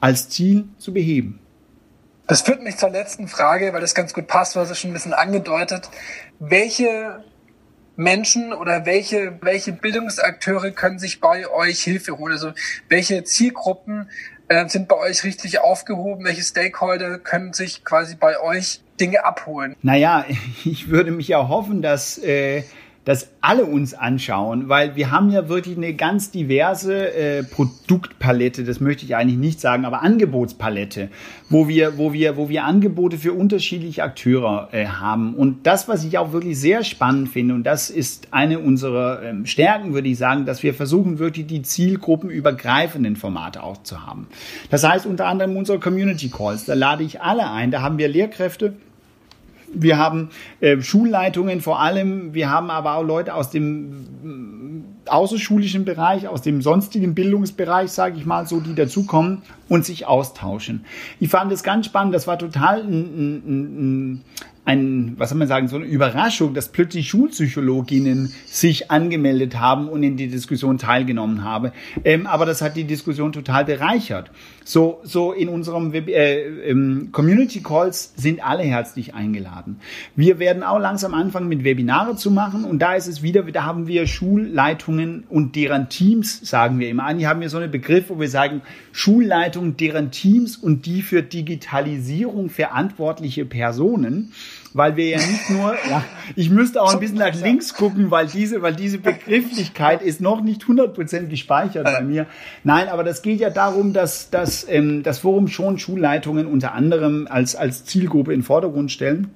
als 0.00 0.28
Ziel 0.28 0.68
zu 0.78 0.92
beheben. 0.92 1.40
Das 2.26 2.42
führt 2.42 2.62
mich 2.62 2.76
zur 2.76 2.90
letzten 2.90 3.28
Frage, 3.28 3.72
weil 3.72 3.80
das 3.80 3.94
ganz 3.94 4.14
gut 4.14 4.28
passt, 4.28 4.56
was 4.56 4.70
es 4.70 4.78
schon 4.78 4.90
ein 4.90 4.94
bisschen 4.94 5.12
angedeutet. 5.12 5.90
Welche 6.38 7.24
Menschen 7.96 8.52
oder 8.52 8.86
welche, 8.86 9.38
welche 9.42 9.72
Bildungsakteure 9.72 10.70
können 10.70 10.98
sich 10.98 11.20
bei 11.20 11.48
euch 11.48 11.82
Hilfe 11.82 12.16
holen? 12.18 12.32
Also 12.32 12.52
welche 12.88 13.24
Zielgruppen 13.24 14.08
äh, 14.48 14.68
sind 14.68 14.88
bei 14.88 14.96
euch 14.96 15.24
richtig 15.24 15.58
aufgehoben? 15.58 16.24
Welche 16.24 16.42
Stakeholder 16.42 17.18
können 17.18 17.52
sich 17.52 17.84
quasi 17.84 18.14
bei 18.14 18.40
euch 18.40 18.80
Dinge 19.00 19.24
abholen? 19.24 19.76
Naja, 19.82 20.24
ich 20.64 20.88
würde 20.88 21.10
mich 21.10 21.28
ja 21.28 21.48
hoffen, 21.48 21.82
dass 21.82 22.16
äh, 22.18 22.62
dass 23.10 23.28
alle 23.40 23.64
uns 23.64 23.92
anschauen, 23.92 24.68
weil 24.68 24.94
wir 24.94 25.10
haben 25.10 25.32
ja 25.32 25.48
wirklich 25.48 25.76
eine 25.76 25.94
ganz 25.94 26.30
diverse 26.30 27.12
äh, 27.12 27.42
Produktpalette, 27.42 28.62
das 28.62 28.78
möchte 28.78 29.04
ich 29.04 29.16
eigentlich 29.16 29.36
nicht 29.36 29.60
sagen, 29.60 29.84
aber 29.84 30.02
Angebotspalette, 30.02 31.08
wo 31.48 31.66
wir, 31.66 31.98
wo 31.98 32.12
wir, 32.12 32.36
wo 32.36 32.48
wir 32.48 32.62
Angebote 32.62 33.18
für 33.18 33.32
unterschiedliche 33.32 34.04
Akteure 34.04 34.68
äh, 34.70 34.86
haben. 34.86 35.34
Und 35.34 35.66
das, 35.66 35.88
was 35.88 36.04
ich 36.04 36.18
auch 36.18 36.30
wirklich 36.30 36.60
sehr 36.60 36.84
spannend 36.84 37.30
finde, 37.30 37.54
und 37.54 37.64
das 37.64 37.90
ist 37.90 38.28
eine 38.30 38.60
unserer 38.60 39.24
ähm, 39.24 39.44
Stärken, 39.44 39.92
würde 39.92 40.06
ich 40.06 40.16
sagen, 40.16 40.46
dass 40.46 40.62
wir 40.62 40.72
versuchen, 40.72 41.18
wirklich 41.18 41.48
die 41.48 41.62
zielgruppenübergreifenden 41.62 43.16
Formate 43.16 43.64
auch 43.64 43.82
zu 43.82 44.06
haben. 44.06 44.28
Das 44.70 44.88
heißt 44.88 45.06
unter 45.06 45.26
anderem 45.26 45.56
unsere 45.56 45.80
Community 45.80 46.28
Calls, 46.28 46.64
da 46.64 46.74
lade 46.74 47.02
ich 47.02 47.20
alle 47.20 47.50
ein, 47.50 47.72
da 47.72 47.82
haben 47.82 47.98
wir 47.98 48.06
Lehrkräfte, 48.06 48.74
wir 49.72 49.98
haben 49.98 50.30
äh, 50.60 50.80
Schulleitungen 50.80 51.60
vor 51.60 51.80
allem, 51.80 52.34
wir 52.34 52.50
haben 52.50 52.70
aber 52.70 52.94
auch 52.94 53.02
Leute 53.02 53.34
aus 53.34 53.50
dem 53.50 54.86
äh, 55.06 55.10
außerschulischen 55.10 55.84
Bereich, 55.84 56.28
aus 56.28 56.42
dem 56.42 56.62
sonstigen 56.62 57.14
Bildungsbereich, 57.14 57.90
sage 57.90 58.18
ich 58.18 58.26
mal 58.26 58.46
so, 58.46 58.60
die 58.60 58.74
dazukommen 58.74 59.42
und 59.68 59.84
sich 59.84 60.06
austauschen. 60.06 60.84
Ich 61.18 61.30
fand 61.30 61.52
es 61.52 61.62
ganz 61.62 61.86
spannend, 61.86 62.14
das 62.14 62.26
war 62.26 62.38
total 62.38 62.82
ein, 62.82 62.92
ein, 62.92 63.42
ein, 63.46 64.24
ein, 64.70 65.14
was 65.18 65.30
soll 65.30 65.38
man 65.38 65.48
sagen, 65.48 65.66
so 65.66 65.76
eine 65.76 65.84
Überraschung, 65.84 66.54
dass 66.54 66.68
plötzlich 66.68 67.08
Schulpsychologinnen 67.08 68.32
sich 68.46 68.90
angemeldet 68.90 69.58
haben 69.58 69.88
und 69.88 70.02
in 70.04 70.16
die 70.16 70.28
Diskussion 70.28 70.78
teilgenommen 70.78 71.42
haben. 71.42 71.72
Ähm, 72.04 72.26
aber 72.26 72.46
das 72.46 72.62
hat 72.62 72.76
die 72.76 72.84
Diskussion 72.84 73.32
total 73.32 73.64
bereichert. 73.64 74.30
So, 74.64 75.00
so 75.02 75.32
in 75.32 75.48
unserem 75.48 75.92
Web 75.92 76.08
äh, 76.08 76.68
ähm, 76.68 77.08
Community 77.10 77.60
Calls 77.62 78.12
sind 78.16 78.44
alle 78.44 78.62
herzlich 78.62 79.14
eingeladen. 79.14 79.80
Wir 80.14 80.38
werden 80.38 80.62
auch 80.62 80.78
langsam 80.78 81.14
anfangen 81.14 81.48
mit 81.48 81.64
Webinare 81.64 82.14
zu 82.14 82.30
machen 82.30 82.64
und 82.64 82.78
da 82.78 82.94
ist 82.94 83.08
es 83.08 83.22
wieder, 83.22 83.42
da 83.42 83.64
haben 83.64 83.88
wir 83.88 84.06
Schulleitungen 84.06 85.24
und 85.28 85.56
deren 85.56 85.88
Teams, 85.88 86.48
sagen 86.48 86.78
wir 86.78 86.88
immer. 86.88 87.06
Eigentlich 87.06 87.26
haben 87.26 87.40
wir 87.40 87.48
so 87.48 87.58
einen 87.58 87.72
Begriff, 87.72 88.04
wo 88.08 88.20
wir 88.20 88.28
sagen, 88.28 88.62
Schulleitungen, 88.92 89.76
deren 89.76 90.12
Teams 90.12 90.56
und 90.56 90.86
die 90.86 91.02
für 91.02 91.22
Digitalisierung 91.24 92.50
verantwortliche 92.50 93.44
Personen 93.44 94.32
weil 94.72 94.96
wir 94.96 95.08
ja 95.08 95.18
nicht 95.18 95.50
nur, 95.50 95.74
ja, 95.90 96.04
ich 96.36 96.50
müsste 96.50 96.82
auch 96.82 96.92
ein 96.92 97.00
bisschen 97.00 97.18
nach 97.18 97.34
links 97.34 97.74
gucken, 97.74 98.10
weil 98.10 98.26
diese, 98.26 98.62
weil 98.62 98.74
diese 98.74 98.98
Begrifflichkeit 99.10 100.02
ist 100.02 100.20
noch 100.20 100.40
nicht 100.40 100.62
100% 100.62 101.26
gespeichert 101.26 101.84
bei 101.84 102.02
mir. 102.02 102.26
Nein, 102.64 102.88
aber 102.88 103.04
das 103.04 103.22
geht 103.22 103.40
ja 103.40 103.50
darum, 103.50 103.92
dass, 103.92 104.30
dass 104.30 104.68
ähm, 104.68 105.02
das 105.02 105.20
Forum 105.20 105.48
schon 105.48 105.78
Schulleitungen 105.78 106.46
unter 106.46 106.72
anderem 106.72 107.26
als, 107.30 107.56
als 107.56 107.84
Zielgruppe 107.84 108.32
in 108.32 108.40
den 108.40 108.44
Vordergrund 108.44 108.92
stellen 108.92 109.30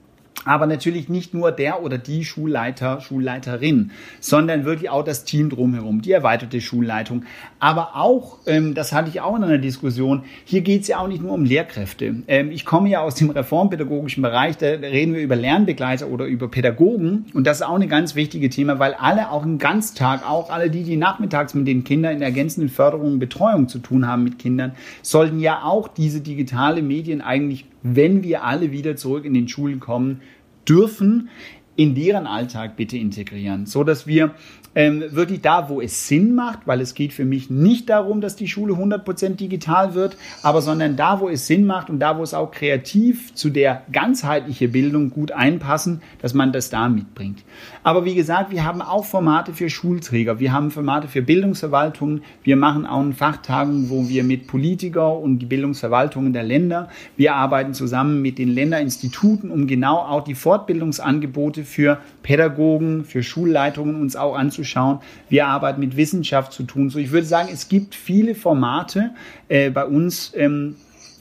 aber 0.44 0.66
natürlich 0.66 1.08
nicht 1.08 1.34
nur 1.34 1.52
der 1.52 1.82
oder 1.82 1.98
die 1.98 2.24
Schulleiter, 2.24 3.00
Schulleiterin, 3.00 3.90
sondern 4.20 4.64
wirklich 4.64 4.90
auch 4.90 5.04
das 5.04 5.24
Team 5.24 5.50
drumherum, 5.50 6.02
die 6.02 6.12
erweiterte 6.12 6.60
Schulleitung. 6.60 7.24
Aber 7.58 7.96
auch, 7.96 8.38
ähm, 8.46 8.74
das 8.74 8.92
hatte 8.92 9.08
ich 9.08 9.20
auch 9.20 9.36
in 9.36 9.44
einer 9.44 9.58
Diskussion, 9.58 10.24
hier 10.44 10.60
geht 10.60 10.82
es 10.82 10.88
ja 10.88 10.98
auch 10.98 11.08
nicht 11.08 11.22
nur 11.22 11.32
um 11.32 11.44
Lehrkräfte. 11.44 12.16
Ähm, 12.26 12.50
ich 12.50 12.64
komme 12.64 12.88
ja 12.88 13.00
aus 13.00 13.14
dem 13.14 13.30
reformpädagogischen 13.30 14.22
Bereich, 14.22 14.56
da 14.56 14.66
reden 14.66 15.14
wir 15.14 15.22
über 15.22 15.36
Lernbegleiter 15.36 16.08
oder 16.08 16.26
über 16.26 16.48
Pädagogen 16.48 17.26
und 17.34 17.46
das 17.46 17.58
ist 17.58 17.62
auch 17.62 17.78
ein 17.78 17.88
ganz 17.88 18.14
wichtiges 18.14 18.54
Thema, 18.54 18.78
weil 18.78 18.94
alle 18.94 19.30
auch 19.30 19.44
im 19.44 19.58
Ganztag, 19.58 20.28
auch 20.28 20.50
alle 20.50 20.70
die, 20.70 20.82
die 20.82 20.96
nachmittags 20.96 21.54
mit 21.54 21.66
den 21.66 21.84
Kindern 21.84 22.16
in 22.16 22.22
ergänzenden 22.22 22.68
Förderungen, 22.68 23.18
Betreuung 23.18 23.68
zu 23.68 23.78
tun 23.78 24.06
haben 24.06 24.24
mit 24.24 24.38
Kindern, 24.38 24.72
sollten 25.02 25.40
ja 25.40 25.62
auch 25.62 25.88
diese 25.88 26.20
digitale 26.20 26.82
Medien 26.82 27.20
eigentlich 27.20 27.66
wenn 27.84 28.24
wir 28.24 28.44
alle 28.44 28.72
wieder 28.72 28.96
zurück 28.96 29.26
in 29.26 29.34
den 29.34 29.46
Schulen 29.46 29.78
kommen 29.78 30.22
dürfen, 30.68 31.28
in 31.76 31.94
deren 31.94 32.26
Alltag 32.26 32.76
bitte 32.76 32.96
integrieren, 32.96 33.66
so 33.66 33.84
dass 33.84 34.06
wir 34.06 34.34
ähm, 34.74 35.04
wirklich 35.10 35.40
da, 35.40 35.68
wo 35.68 35.80
es 35.80 36.08
Sinn 36.08 36.34
macht, 36.34 36.60
weil 36.66 36.80
es 36.80 36.94
geht 36.94 37.12
für 37.12 37.24
mich 37.24 37.50
nicht 37.50 37.88
darum, 37.88 38.20
dass 38.20 38.36
die 38.36 38.48
Schule 38.48 38.74
100% 38.74 39.36
digital 39.36 39.94
wird, 39.94 40.16
aber 40.42 40.62
sondern 40.62 40.96
da, 40.96 41.20
wo 41.20 41.28
es 41.28 41.46
Sinn 41.46 41.66
macht 41.66 41.90
und 41.90 42.00
da, 42.00 42.18
wo 42.18 42.22
es 42.22 42.34
auch 42.34 42.50
kreativ 42.50 43.34
zu 43.34 43.50
der 43.50 43.82
ganzheitlichen 43.92 44.72
Bildung 44.72 45.10
gut 45.10 45.32
einpassen, 45.32 46.02
dass 46.20 46.34
man 46.34 46.52
das 46.52 46.70
da 46.70 46.88
mitbringt. 46.88 47.44
Aber 47.82 48.04
wie 48.04 48.14
gesagt, 48.14 48.50
wir 48.50 48.64
haben 48.64 48.82
auch 48.82 49.04
Formate 49.04 49.52
für 49.52 49.70
Schulträger, 49.70 50.40
wir 50.40 50.52
haben 50.52 50.70
Formate 50.70 51.08
für 51.08 51.22
Bildungsverwaltungen, 51.22 52.22
wir 52.42 52.56
machen 52.56 52.86
auch 52.86 53.00
eine 53.00 53.12
Fachtagung, 53.12 53.90
wo 53.90 54.08
wir 54.08 54.24
mit 54.24 54.46
Politiker 54.46 55.18
und 55.18 55.38
die 55.38 55.46
Bildungsverwaltungen 55.46 56.32
der 56.32 56.42
Länder, 56.42 56.88
wir 57.16 57.34
arbeiten 57.34 57.74
zusammen 57.74 58.22
mit 58.22 58.38
den 58.38 58.48
Länderinstituten, 58.48 59.50
um 59.50 59.66
genau 59.66 59.98
auch 59.98 60.24
die 60.24 60.34
Fortbildungsangebote 60.34 61.64
für 61.64 61.98
Pädagogen, 62.22 63.04
für 63.04 63.22
Schulleitungen 63.22 64.00
uns 64.00 64.16
auch 64.16 64.34
anzuschauen. 64.34 64.63
Wir 65.28 65.46
arbeiten 65.46 65.80
mit 65.80 65.96
Wissenschaft 65.96 66.52
zu 66.52 66.64
tun. 66.64 66.90
So, 66.90 66.98
ich 66.98 67.10
würde 67.10 67.26
sagen, 67.26 67.48
es 67.52 67.68
gibt 67.68 67.94
viele 67.94 68.34
Formate 68.34 69.10
äh, 69.48 69.70
bei 69.70 69.84
uns. 69.84 70.32
Ähm, 70.34 70.76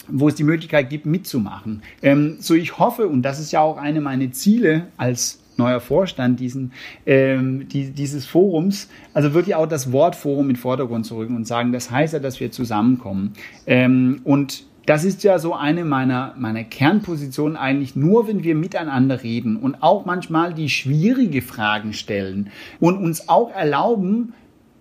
wo 0.09 0.27
es 0.27 0.35
die 0.35 0.43
Möglichkeit 0.43 0.89
gibt, 0.89 1.05
mitzumachen. 1.05 1.81
Ähm, 2.01 2.35
so 2.39 2.55
ich 2.55 2.77
hoffe, 2.77 3.07
und 3.07 3.21
das 3.21 3.39
ist 3.39 3.53
ja 3.53 3.61
auch 3.61 3.77
eine 3.77 4.01
meiner 4.01 4.31
Ziele 4.33 4.87
als 4.97 5.39
neuer 5.57 5.79
Vorstand 5.79 6.39
diesen, 6.39 6.71
ähm, 7.05 7.67
die, 7.67 7.91
dieses 7.91 8.25
Forums, 8.25 8.89
also 9.13 9.33
wirklich 9.33 9.55
auch 9.55 9.67
das 9.67 9.91
Wort 9.91 10.15
Forum 10.15 10.49
in 10.49 10.55
Vordergrund 10.55 11.05
zu 11.05 11.15
rücken 11.15 11.35
und 11.35 11.45
sagen, 11.45 11.71
das 11.71 11.91
heißt 11.91 12.13
ja, 12.13 12.19
dass 12.19 12.39
wir 12.39 12.51
zusammenkommen. 12.51 13.33
Ähm, 13.65 14.21
und 14.23 14.65
das 14.85 15.05
ist 15.05 15.23
ja 15.23 15.39
so 15.39 15.53
eine 15.53 15.85
meiner, 15.85 16.33
meiner 16.37 16.63
Kernpositionen 16.63 17.55
eigentlich 17.55 17.95
nur, 17.95 18.27
wenn 18.27 18.43
wir 18.43 18.55
miteinander 18.55 19.23
reden 19.23 19.55
und 19.55 19.81
auch 19.81 20.05
manchmal 20.05 20.53
die 20.53 20.69
schwierige 20.69 21.41
Fragen 21.41 21.93
stellen 21.93 22.49
und 22.79 22.97
uns 22.97 23.29
auch 23.29 23.51
erlauben, 23.51 24.33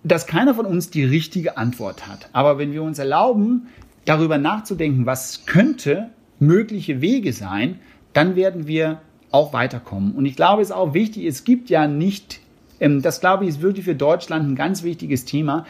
dass 0.03 0.27
keiner 0.27 0.53
von 0.53 0.65
uns 0.65 0.89
die 0.89 1.05
richtige 1.05 1.57
Antwort 1.57 2.07
hat. 2.07 2.29
Aber 2.33 2.57
wenn 2.57 2.73
wir 2.73 2.83
uns 2.83 2.99
erlauben, 2.99 3.67
darüber 4.03 4.37
nachzudenken, 4.37 5.05
was 5.05 5.45
könnte 5.45 6.09
mögliche 6.39 6.99
Wege 6.99 7.31
sein, 7.31 7.79
dann 8.11 8.35
werden 8.35 8.67
wir 8.67 8.99
auch 9.31 9.53
weiterkommen. 9.53 10.13
Und 10.13 10.25
ich 10.25 10.35
glaube, 10.35 10.61
es 10.61 10.69
ist 10.69 10.75
auch 10.75 10.93
wichtig, 10.93 11.25
es 11.25 11.45
gibt 11.45 11.69
ja 11.69 11.87
nicht, 11.87 12.41
ähm, 12.81 13.01
das 13.01 13.21
glaube 13.21 13.45
ich 13.45 13.51
ist 13.51 13.61
wirklich 13.61 13.85
für 13.85 13.95
Deutschland 13.95 14.47
ein 14.47 14.55
ganz 14.55 14.83
wichtiges 14.83 15.23
Thema 15.23 15.65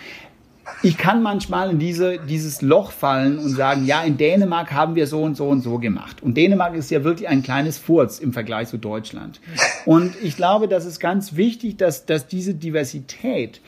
ich 0.82 0.97
kann 0.97 1.21
manchmal 1.21 1.71
in 1.71 1.80
diese, 1.80 2.19
dieses 2.19 2.62
Loch 2.62 2.91
fallen 2.91 3.38
und 3.38 3.49
sagen, 3.49 3.86
ja, 3.86 4.04
in 4.04 4.17
Dänemark 4.17 4.71
haben 4.71 4.95
wir 4.95 5.08
so 5.08 5.21
und 5.21 5.36
so 5.36 5.47
und 5.47 5.62
so 5.62 5.78
gemacht. 5.78 6.23
Und 6.23 6.36
Dänemark 6.36 6.76
ist 6.76 6.89
ja 6.91 7.04
wirklich 7.04 7.28
ein 7.28 7.43
kleines 7.43 7.78
Furz 7.78 8.19
im 8.19 8.34
Vergleich 8.34 8.69
zu 8.69 8.78
Deutschland. 8.78 9.39
Und 9.86 10.15
ich 10.21 10.36
glaube, 10.36 10.67
das 10.67 10.86
ist 10.86 10.99
ganz 10.99 11.36
wichtig, 11.36 11.78
dass, 11.78 12.06
dass 12.06 12.28
diese 12.28 12.54
Diversität 12.54 13.62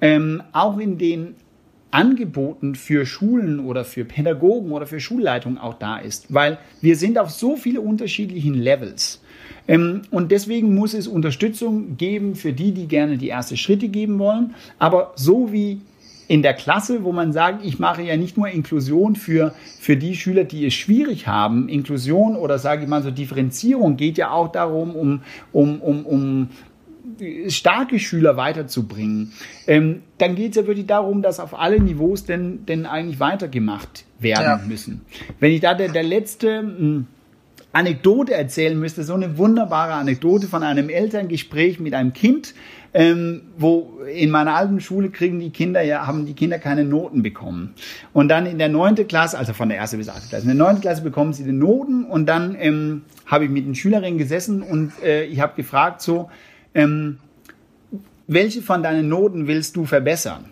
ähm, 0.00 0.42
auch 0.52 0.78
in 0.78 0.98
den 0.98 1.34
Angeboten 1.90 2.74
für 2.74 3.06
Schulen 3.06 3.60
oder 3.60 3.84
für 3.84 4.04
Pädagogen 4.04 4.72
oder 4.72 4.86
für 4.86 5.00
Schulleitungen 5.00 5.58
auch 5.58 5.74
da 5.74 5.98
ist. 5.98 6.32
Weil 6.32 6.58
wir 6.80 6.96
sind 6.96 7.18
auf 7.18 7.30
so 7.30 7.56
viele 7.56 7.80
unterschiedlichen 7.80 8.54
Levels. 8.54 9.22
Ähm, 9.68 10.02
und 10.10 10.30
deswegen 10.30 10.74
muss 10.74 10.94
es 10.94 11.08
Unterstützung 11.08 11.96
geben 11.96 12.34
für 12.34 12.52
die, 12.52 12.72
die 12.72 12.86
gerne 12.86 13.18
die 13.18 13.30
ersten 13.30 13.56
Schritte 13.56 13.88
geben 13.88 14.18
wollen. 14.18 14.54
Aber 14.78 15.12
so 15.16 15.52
wie 15.52 15.80
in 16.28 16.42
der 16.42 16.54
Klasse, 16.54 17.04
wo 17.04 17.12
man 17.12 17.32
sagt, 17.32 17.64
ich 17.64 17.78
mache 17.78 18.02
ja 18.02 18.16
nicht 18.16 18.36
nur 18.36 18.48
Inklusion 18.48 19.14
für, 19.16 19.54
für 19.78 19.96
die 19.96 20.16
Schüler, 20.16 20.44
die 20.44 20.66
es 20.66 20.74
schwierig 20.74 21.26
haben. 21.26 21.68
Inklusion 21.68 22.36
oder 22.36 22.58
sage 22.58 22.82
ich 22.82 22.88
mal 22.88 23.02
so 23.02 23.10
Differenzierung 23.10 23.96
geht 23.96 24.18
ja 24.18 24.30
auch 24.30 24.50
darum, 24.50 24.94
um, 24.94 25.20
um, 25.52 25.80
um, 25.80 26.06
um 26.06 26.48
starke 27.48 27.98
Schüler 27.98 28.36
weiterzubringen, 28.36 29.32
ähm, 29.66 30.02
dann 30.18 30.34
geht 30.34 30.50
es 30.50 30.56
ja 30.56 30.66
wirklich 30.66 30.86
darum, 30.86 31.22
dass 31.22 31.40
auf 31.40 31.58
alle 31.58 31.80
Niveaus 31.80 32.24
denn, 32.24 32.66
denn 32.66 32.86
eigentlich 32.86 33.20
weitergemacht 33.20 34.04
werden 34.18 34.44
ja. 34.44 34.60
müssen. 34.66 35.02
Wenn 35.40 35.52
ich 35.52 35.60
da 35.60 35.74
der, 35.74 35.88
der 35.88 36.02
letzte 36.02 36.62
mh, 36.62 36.78
hm, 36.78 37.06
Anekdote 37.72 38.34
erzählen 38.34 38.78
müsste, 38.78 39.02
so 39.02 39.14
eine 39.14 39.36
wunderbare 39.36 39.92
Anekdote 39.92 40.46
von 40.46 40.62
einem 40.62 40.88
Elterngespräch 40.88 41.78
mit 41.78 41.92
einem 41.92 42.12
Kind, 42.12 42.54
ähm, 42.96 43.42
wo 43.58 44.00
in 44.10 44.30
meiner 44.30 44.54
alten 44.54 44.80
Schule 44.80 45.10
kriegen 45.10 45.38
die 45.38 45.50
Kinder 45.50 45.82
ja, 45.82 46.06
haben 46.06 46.24
die 46.24 46.32
Kinder 46.32 46.58
keine 46.58 46.82
Noten 46.82 47.22
bekommen. 47.22 47.74
Und 48.14 48.28
dann 48.28 48.46
in 48.46 48.56
der 48.56 48.70
neunten 48.70 49.06
Klasse, 49.06 49.36
also 49.36 49.52
von 49.52 49.68
der 49.68 49.76
ersten 49.76 49.98
bis 49.98 50.08
achten 50.08 50.30
Klasse, 50.30 50.44
in 50.44 50.56
der 50.56 50.66
neunten 50.66 50.80
Klasse 50.80 51.02
bekommen 51.02 51.34
sie 51.34 51.44
die 51.44 51.52
Noten 51.52 52.04
und 52.04 52.24
dann 52.24 52.56
ähm, 52.58 53.02
habe 53.26 53.44
ich 53.44 53.50
mit 53.50 53.66
den 53.66 53.74
Schülerinnen 53.74 54.16
gesessen 54.16 54.62
und 54.62 54.92
äh, 55.02 55.24
ich 55.24 55.40
habe 55.40 55.52
gefragt 55.56 56.00
so, 56.00 56.30
ähm, 56.74 57.18
welche 58.26 58.62
von 58.62 58.82
deinen 58.82 59.10
Noten 59.10 59.46
willst 59.46 59.76
du 59.76 59.84
verbessern? 59.84 60.46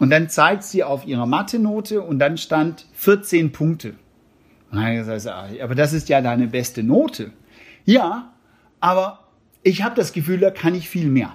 Und 0.00 0.10
dann 0.10 0.28
zeigt 0.28 0.64
sie 0.64 0.82
auf 0.82 1.06
ihrer 1.06 1.24
Mathe-Note 1.24 2.02
und 2.02 2.18
dann 2.18 2.36
stand 2.36 2.86
14 2.94 3.52
Punkte. 3.52 3.90
Und 4.70 4.78
dann 4.78 4.82
habe 4.82 4.94
ich 4.94 5.06
gesagt, 5.06 5.28
ah, 5.28 5.48
aber 5.62 5.76
das 5.76 5.92
ist 5.92 6.08
ja 6.08 6.20
deine 6.20 6.48
beste 6.48 6.82
Note. 6.82 7.30
Ja, 7.84 8.32
aber 8.80 9.20
ich 9.62 9.84
habe 9.84 9.94
das 9.94 10.12
Gefühl, 10.12 10.38
da 10.38 10.50
kann 10.50 10.74
ich 10.74 10.88
viel 10.88 11.06
mehr. 11.06 11.32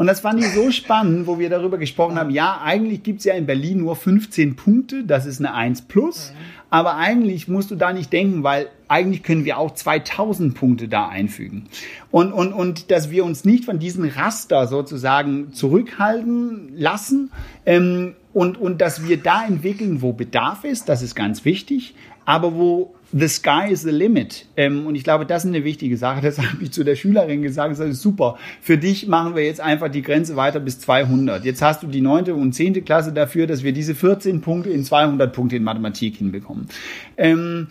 Und 0.00 0.06
das 0.06 0.20
fand 0.20 0.40
ich 0.40 0.48
so 0.54 0.70
spannend, 0.70 1.26
wo 1.26 1.38
wir 1.38 1.50
darüber 1.50 1.76
gesprochen 1.76 2.18
haben, 2.18 2.30
ja, 2.30 2.62
eigentlich 2.64 3.02
gibt 3.02 3.18
es 3.18 3.26
ja 3.26 3.34
in 3.34 3.44
Berlin 3.44 3.80
nur 3.80 3.96
15 3.96 4.56
Punkte, 4.56 5.04
das 5.04 5.26
ist 5.26 5.40
eine 5.40 5.52
1 5.52 5.82
plus, 5.82 6.32
aber 6.70 6.96
eigentlich 6.96 7.48
musst 7.48 7.70
du 7.70 7.76
da 7.76 7.92
nicht 7.92 8.10
denken, 8.10 8.42
weil 8.42 8.68
eigentlich 8.88 9.22
können 9.22 9.44
wir 9.44 9.58
auch 9.58 9.74
2000 9.74 10.54
Punkte 10.54 10.88
da 10.88 11.08
einfügen. 11.08 11.66
Und, 12.10 12.32
und, 12.32 12.54
und 12.54 12.90
dass 12.90 13.10
wir 13.10 13.26
uns 13.26 13.44
nicht 13.44 13.66
von 13.66 13.78
diesem 13.78 14.08
Raster 14.08 14.68
sozusagen 14.68 15.52
zurückhalten 15.52 16.72
lassen 16.74 17.30
ähm, 17.66 18.14
und, 18.32 18.56
und 18.56 18.80
dass 18.80 19.06
wir 19.06 19.18
da 19.18 19.44
entwickeln, 19.44 20.00
wo 20.00 20.14
Bedarf 20.14 20.64
ist, 20.64 20.88
das 20.88 21.02
ist 21.02 21.14
ganz 21.14 21.44
wichtig, 21.44 21.94
aber 22.24 22.54
wo 22.54 22.94
the 23.12 23.28
sky 23.28 23.70
is 23.70 23.82
the 23.82 23.90
limit. 23.90 24.46
Ähm, 24.56 24.86
und 24.86 24.94
ich 24.94 25.04
glaube, 25.04 25.26
das 25.26 25.44
ist 25.44 25.50
eine 25.50 25.64
wichtige 25.64 25.96
Sache. 25.96 26.20
Das 26.20 26.38
habe 26.38 26.62
ich 26.62 26.72
zu 26.72 26.84
der 26.84 26.96
Schülerin 26.96 27.42
gesagt. 27.42 27.72
Das 27.72 27.80
ist 27.80 28.02
super. 28.02 28.38
Für 28.60 28.78
dich 28.78 29.06
machen 29.08 29.34
wir 29.34 29.44
jetzt 29.44 29.60
einfach 29.60 29.88
die 29.88 30.02
Grenze 30.02 30.36
weiter 30.36 30.60
bis 30.60 30.78
200. 30.80 31.44
Jetzt 31.44 31.62
hast 31.62 31.82
du 31.82 31.86
die 31.86 32.00
neunte 32.00 32.34
und 32.34 32.52
zehnte 32.52 32.82
Klasse 32.82 33.12
dafür, 33.12 33.46
dass 33.46 33.62
wir 33.62 33.72
diese 33.72 33.94
14 33.94 34.40
Punkte 34.40 34.70
in 34.70 34.84
200 34.84 35.32
Punkte 35.32 35.56
in 35.56 35.64
Mathematik 35.64 36.16
hinbekommen. 36.16 36.68
Ähm, 37.16 37.68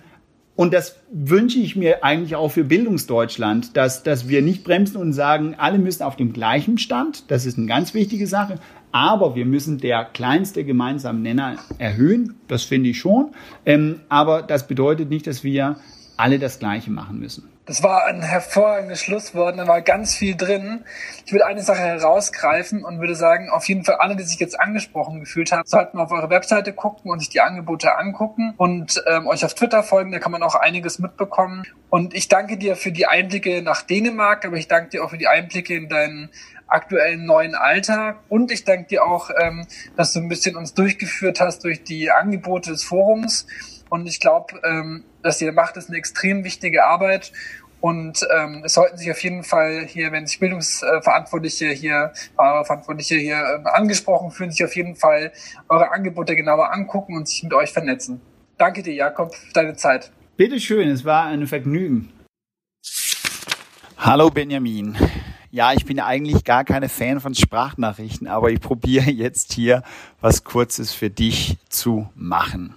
und 0.60 0.74
das 0.74 0.98
wünsche 1.10 1.58
ich 1.58 1.78
mir 1.78 2.04
eigentlich 2.04 2.36
auch 2.36 2.50
für 2.50 2.66
Bildungsdeutschland, 2.66 3.78
dass, 3.78 4.04
dass 4.04 4.28
wir 4.28 4.42
nicht 4.42 4.66
bremsen 4.66 4.98
und 4.98 5.14
sagen, 5.14 5.56
alle 5.58 5.80
müssen 5.80 6.04
auf 6.04 6.18
dem 6.18 6.34
gleichen 6.34 6.78
Stand. 6.78 7.32
Das 7.32 7.46
ist 7.46 7.58
eine 7.58 7.68
ganz 7.68 7.94
wichtige 7.94 8.28
Sache. 8.28 8.56
Aber 8.92 9.36
wir 9.36 9.46
müssen 9.46 9.78
der 9.78 10.06
kleinste 10.06 10.64
gemeinsame 10.64 11.20
Nenner 11.20 11.58
erhöhen. 11.78 12.36
Das 12.48 12.64
finde 12.64 12.90
ich 12.90 13.00
schon. 13.00 13.32
Ähm, 13.66 14.02
aber 14.10 14.42
das 14.42 14.68
bedeutet 14.68 15.10
nicht, 15.10 15.28
dass 15.28 15.44
wir 15.44 15.78
alle 16.18 16.40
das 16.40 16.60
Gleiche 16.60 16.92
machen 16.92 17.20
müssen. 17.20 17.50
Das 17.70 17.84
war 17.84 18.08
ein 18.08 18.24
hervorragendes 18.24 19.00
Schlusswort, 19.00 19.60
da 19.60 19.68
war 19.68 19.84
ganz 19.84 20.16
viel 20.16 20.36
drin. 20.36 20.84
Ich 21.24 21.32
würde 21.32 21.46
eine 21.46 21.62
Sache 21.62 21.82
herausgreifen 21.82 22.84
und 22.84 23.00
würde 23.00 23.14
sagen, 23.14 23.52
auf 23.52 23.70
jeden 23.70 23.86
Fall 23.86 23.98
alle, 24.00 24.16
die 24.16 24.24
sich 24.24 24.40
jetzt 24.40 24.60
angesprochen 24.60 25.20
gefühlt 25.20 25.52
haben, 25.52 25.68
sollten 25.68 26.00
auf 26.00 26.12
eure 26.12 26.32
Webseite 26.32 26.74
gucken 26.74 27.12
und 27.12 27.20
sich 27.20 27.30
die 27.30 27.42
Angebote 27.42 27.96
angucken 27.96 28.56
und 28.58 29.04
ähm, 29.06 29.28
euch 29.28 29.46
auf 29.46 29.54
Twitter 29.54 29.84
folgen, 29.84 30.12
da 30.12 30.18
kann 30.18 30.32
man 30.32 30.42
auch 30.42 30.56
einiges 30.56 30.98
mitbekommen. 30.98 31.64
Und 31.92 32.16
ich 32.16 32.28
danke 32.28 32.58
dir 32.58 32.76
für 32.76 32.92
die 32.92 33.06
Einblicke 33.06 33.62
nach 33.62 33.84
Dänemark, 33.84 34.46
aber 34.46 34.58
ich 34.58 34.68
danke 34.68 34.90
dir 34.90 35.04
auch 35.04 35.12
für 35.12 35.20
die 35.20 35.28
Einblicke 35.28 35.76
in 35.76 35.90
deinen 35.90 36.32
aktuellen 36.70 37.26
neuen 37.26 37.56
Alltag. 37.56 38.20
Und 38.30 38.52
ich 38.52 38.64
danke 38.64 38.88
dir 38.88 39.06
auch, 39.06 39.30
ähm, 39.42 39.66
dass 39.96 40.14
du 40.14 40.20
ein 40.20 40.30
bisschen 40.30 40.56
uns 40.56 40.74
durchgeführt 40.74 41.40
hast 41.40 41.64
durch 41.64 41.84
die 41.84 42.12
Angebote 42.12 42.72
des 42.72 42.84
Forums. 42.84 43.48
Und 43.90 44.08
ich 44.08 44.20
glaube, 44.20 44.60
ähm, 44.64 45.04
dass 45.24 45.42
ihr 45.42 45.52
macht, 45.52 45.78
ist 45.78 45.90
eine 45.90 45.98
extrem 45.98 46.44
wichtige 46.44 46.86
Arbeit. 46.86 47.32
Und 47.82 48.28
ähm, 48.36 48.64
es 48.66 48.74
sollten 48.74 48.98
sich 48.98 49.10
auf 49.10 49.24
jeden 49.24 49.44
Fall 49.44 49.86
hier, 49.88 50.12
wenn 50.12 50.28
sich 50.28 50.40
Bildungsverantwortliche 50.40 51.70
hier, 51.70 52.12
Verantwortliche 52.36 53.16
hier 53.16 53.38
ähm, 53.38 53.68
angesprochen 53.68 54.32
fühlen, 54.32 54.52
sich 54.52 54.66
auf 54.66 54.76
jeden 54.76 54.96
Fall 54.96 55.32
eure 55.70 55.92
Angebote 55.92 56.36
genauer 56.36 56.74
angucken 56.74 57.16
und 57.16 57.28
sich 57.28 57.42
mit 57.44 57.54
euch 57.54 57.72
vernetzen. 57.72 58.22
Danke 58.58 58.84
dir, 58.84 58.94
Jakob, 58.94 59.34
für 59.34 59.54
deine 59.54 59.76
Zeit. 59.76 60.12
Bitteschön, 60.36 60.90
es 60.90 61.06
war 61.06 61.28
ein 61.28 61.48
Vergnügen. 61.48 62.12
Hallo 63.98 64.30
Benjamin. 64.30 64.98
Ja, 65.52 65.74
ich 65.74 65.86
bin 65.86 66.00
eigentlich 66.00 66.44
gar 66.44 66.64
keine 66.64 66.90
Fan 66.90 67.20
von 67.20 67.34
Sprachnachrichten, 67.34 68.28
aber 68.28 68.52
ich 68.52 68.60
probiere 68.60 69.10
jetzt 69.10 69.54
hier 69.54 69.82
was 70.22 70.44
Kurzes 70.44 70.94
für 70.94 71.10
dich 71.10 71.58
zu 71.70 72.10
machen. 72.16 72.76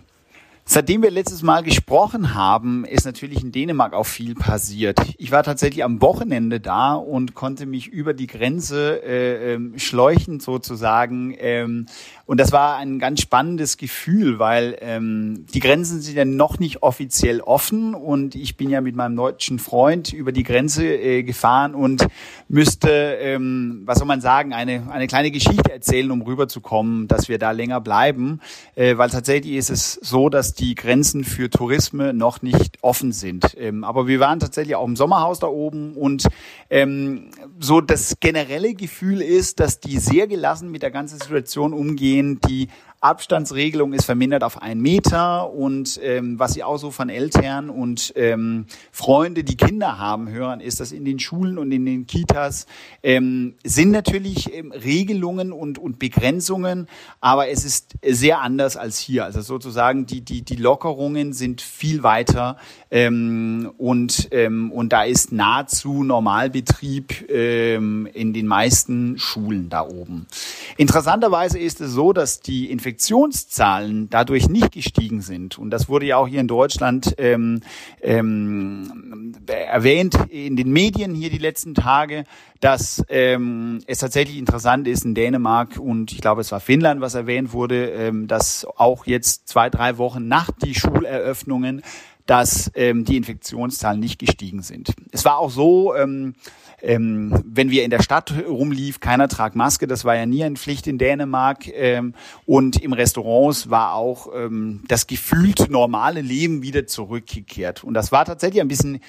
Seitdem 0.65 1.03
wir 1.03 1.11
letztes 1.11 1.43
Mal 1.43 1.63
gesprochen 1.65 2.35
haben, 2.35 2.85
ist 2.85 3.05
natürlich 3.05 3.43
in 3.43 3.53
Dänemark 3.53 3.93
auch 3.93 4.07
viel 4.07 4.35
passiert. 4.35 4.99
Ich 5.19 5.33
war 5.33 5.43
tatsächlich 5.43 5.85
am 5.85 6.01
Wochenende 6.01 6.61
da 6.61 6.95
und 6.95 7.35
konnte 7.35 7.67
mich 7.67 7.89
über 7.89 8.15
die 8.15 8.29
Grenze 8.29 9.03
äh, 9.03 9.55
ähm, 9.55 9.75
schläuchen 9.77 10.41
sozusagen. 10.41 11.35
Ähm, 11.39 11.87
und 12.25 12.39
das 12.39 12.53
war 12.53 12.77
ein 12.77 12.99
ganz 12.99 13.21
spannendes 13.21 13.77
Gefühl, 13.77 14.39
weil 14.39 14.77
ähm, 14.81 15.45
die 15.53 15.61
Grenzen 15.61 16.01
sind 16.01 16.17
ja 16.17 16.25
noch 16.25 16.59
nicht 16.59 16.83
offiziell 16.83 17.41
offen 17.41 17.95
und 17.95 18.37
ich 18.37 18.57
bin 18.57 18.71
ja 18.71 18.81
mit 18.81 18.95
meinem 18.95 19.17
deutschen 19.17 19.59
Freund 19.59 20.13
über 20.13 20.31
die 20.31 20.45
Grenze 20.45 20.87
äh, 20.87 21.25
gefahren 21.25 21.75
und 21.75 22.07
müsste, 22.49 22.91
ähm, 22.91 23.83
was 23.87 23.99
soll 23.99 24.07
man 24.07 24.21
sagen, 24.21 24.53
eine, 24.53 24.89
eine 24.91 25.09
kleine 25.09 25.33
Geschichte 25.33 25.73
erzählen, 25.73 26.11
um 26.13 26.23
rüberzukommen, 26.23 27.09
dass 27.09 27.29
wir 27.29 27.39
da 27.39 27.51
länger 27.51 27.81
bleiben. 27.81 28.41
Äh, 28.77 28.99
weil 28.99 29.11
tatsächlich 29.11 29.55
ist 29.55 29.71
es 29.71 29.95
so, 29.95 30.29
dass 30.29 30.55
die 30.55 30.77
Grenzen 30.77 31.25
für 31.25 31.51
Tourisme 31.51 32.15
noch 32.15 32.41
nicht 32.41 32.79
offen 32.83 33.13
sind. 33.13 33.57
Ähm, 33.59 33.83
aber 33.83 34.07
wir 34.07 34.21
waren 34.21 34.39
tatsächlich 34.39 34.77
auch 34.77 34.87
im 34.87 34.97
Sommerhaus 34.97 35.41
da 35.41 35.49
oben 35.49 35.95
und 35.95 36.29
ähm, 36.71 37.31
so 37.59 37.81
das 37.81 38.15
generelle 38.21 38.75
Gefühl 38.75 39.21
ist, 39.21 39.59
dass 39.59 39.81
die 39.81 39.99
sehr 39.99 40.29
gelassen 40.29 40.71
mit 40.71 40.83
der 40.83 40.91
ganzen 40.91 41.19
Situation 41.19 41.73
umgehen 41.73 42.12
gehen. 42.13 42.41
Die 42.49 42.69
Abstandsregelung 43.03 43.95
ist 43.95 44.05
vermindert 44.05 44.45
auf 44.45 44.63
einen 44.63 44.81
Meter 44.81 45.53
und 45.53 45.99
ähm, 46.05 46.39
was 46.39 46.55
sie 46.55 46.63
auch 46.63 46.77
so 46.77 46.93
von 46.93 47.09
Eltern 47.09 47.69
und 47.69 48.13
ähm, 48.15 48.67
Freunde, 48.93 49.43
die 49.43 49.57
Kinder 49.57 49.99
haben, 49.99 50.31
hören, 50.31 50.61
ist, 50.61 50.79
dass 50.79 50.93
in 50.93 51.05
den 51.05 51.19
Schulen 51.19 51.59
und 51.59 51.73
in 51.73 51.85
den 51.85 52.07
Kitas 52.07 52.67
ähm, 53.03 53.57
sind 53.65 53.91
natürlich 53.91 54.55
ähm, 54.55 54.71
Regelungen 54.71 55.51
und, 55.51 55.81
und 55.81 55.99
Begrenzungen, 55.99 56.87
aber 57.21 57.49
es 57.49 57.65
ist 57.65 57.95
sehr 58.07 58.41
anders 58.41 58.77
als 58.77 58.99
hier. 58.99 59.25
Also 59.25 59.41
sozusagen 59.41 60.07
die, 60.07 60.21
die, 60.21 60.43
die 60.43 60.55
Lockerungen 60.55 61.33
sind 61.33 61.61
viel 61.61 62.05
weiter 62.05 62.57
ähm, 62.93 63.73
und, 63.79 64.29
ähm, 64.31 64.71
und 64.71 64.93
da 64.93 65.03
ist 65.03 65.33
nahezu 65.33 66.05
Normalbetrieb 66.05 67.29
ähm, 67.29 68.09
in 68.13 68.33
den 68.33 68.47
meisten 68.47 69.19
Schulen 69.19 69.71
da 69.71 69.85
oben. 69.85 70.29
Interessanterweise 70.77 71.59
ist 71.59 71.81
es 71.81 71.91
so, 71.91 72.13
dass 72.13 72.41
die 72.41 72.71
Infektion 72.71 72.92
Infektionszahlen 72.93 74.11
dadurch 74.11 74.51
nicht 74.51 74.73
gestiegen 74.73 75.23
sind. 75.23 75.59
Und 75.59 75.71
das 75.71 75.89
wurde 75.89 76.05
ja 76.05 76.19
auch 76.19 76.29
hier 76.29 76.41
in 76.41 76.49
Deutschland 76.49 77.15
ähm, 77.17 77.61
ähm, 78.03 79.35
erwähnt 79.47 80.15
in 80.29 80.57
den 80.57 80.71
Medien 80.71 81.15
hier 81.15 81.31
die 81.31 81.39
letzten 81.39 81.75
Tage, 81.75 82.25
dass 82.61 83.03
ähm, 83.09 83.81
es 83.87 83.99
tatsächlich 83.99 84.37
interessant 84.37 84.87
ist 84.87 85.07
in 85.07 85.15
Dänemark 85.15 85.79
und 85.79 86.13
ich 86.13 86.21
glaube 86.21 86.43
es 86.43 86.53
war 86.53 86.61
Finnland, 86.61 87.01
was 87.01 87.15
erwähnt 87.15 87.55
wurde, 87.55 87.87
ähm, 87.87 88.29
dass 88.29 88.67
auch 88.77 89.07
jetzt 89.07 89.49
zwei, 89.49 89.71
drei 89.71 89.97
Wochen 89.97 90.29
nach 90.29 90.51
die 90.63 90.75
Schuleröffnungen 90.75 91.83
dass 92.27 92.71
ähm, 92.75 93.05
die 93.05 93.17
Infektionszahlen 93.17 94.01
nicht 94.01 94.19
gestiegen 94.19 94.63
sind. 94.63 94.93
Es 95.11 95.25
war 95.25 95.39
auch 95.39 95.51
so, 95.51 95.95
ähm, 95.95 96.35
ähm, 96.81 97.43
wenn 97.47 97.71
wir 97.71 97.85
in 97.85 97.91
der 97.91 98.03
Stadt 98.03 98.35
rumlief, 98.47 99.01
keiner 99.01 99.29
trag 99.29 99.55
Maske, 99.55 99.87
das 99.87 100.05
war 100.05 100.17
ja 100.17 100.27
nie 100.27 100.43
eine 100.45 100.57
Pflicht 100.57 100.87
in 100.87 100.99
Dänemark. 100.99 101.69
Ähm, 101.69 102.15
und 102.45 102.83
im 102.83 102.93
Restaurants 102.93 103.71
war 103.71 103.95
auch 103.95 104.29
ähm, 104.35 104.83
das 104.89 105.07
gefühlt 105.07 105.71
normale 105.71 106.21
Leben 106.21 106.63
wieder 106.63 106.87
zurückgekehrt. 106.87 107.85
Und 107.85 107.95
das 107.95 108.13
war 108.13 108.25
tatsächlich 108.25 108.61
ein 108.61 108.69
bisschen 108.69 109.01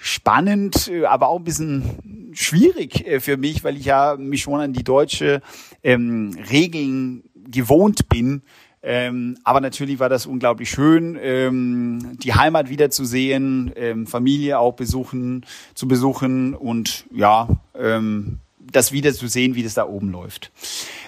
spannend, 0.00 0.88
äh, 0.88 1.04
aber 1.04 1.28
auch 1.28 1.38
ein 1.38 1.44
bisschen 1.44 2.30
schwierig 2.32 3.06
äh, 3.06 3.20
für 3.20 3.36
mich, 3.36 3.64
weil 3.64 3.76
ich 3.76 3.84
ja 3.84 4.16
mich 4.18 4.42
schon 4.42 4.60
an 4.60 4.72
die 4.72 4.84
deutsche 4.84 5.42
ähm, 5.82 6.36
Regeln 6.50 7.24
gewohnt 7.34 8.08
bin 8.08 8.42
Ähm, 8.82 9.36
aber 9.44 9.60
natürlich 9.60 9.98
war 9.98 10.08
das 10.08 10.26
unglaublich 10.26 10.70
schön, 10.70 11.18
ähm, 11.20 12.16
die 12.22 12.34
Heimat 12.34 12.68
wiederzusehen, 12.68 13.72
ähm, 13.76 14.06
Familie 14.06 14.58
auch 14.58 14.74
besuchen, 14.74 15.44
zu 15.74 15.88
besuchen 15.88 16.54
und 16.54 17.04
ja, 17.12 17.48
ähm, 17.74 18.38
das 18.70 18.92
wieder 18.92 19.12
zu 19.12 19.28
sehen, 19.28 19.54
wie 19.54 19.62
das 19.62 19.74
da 19.74 19.86
oben 19.86 20.10
läuft. 20.10 20.52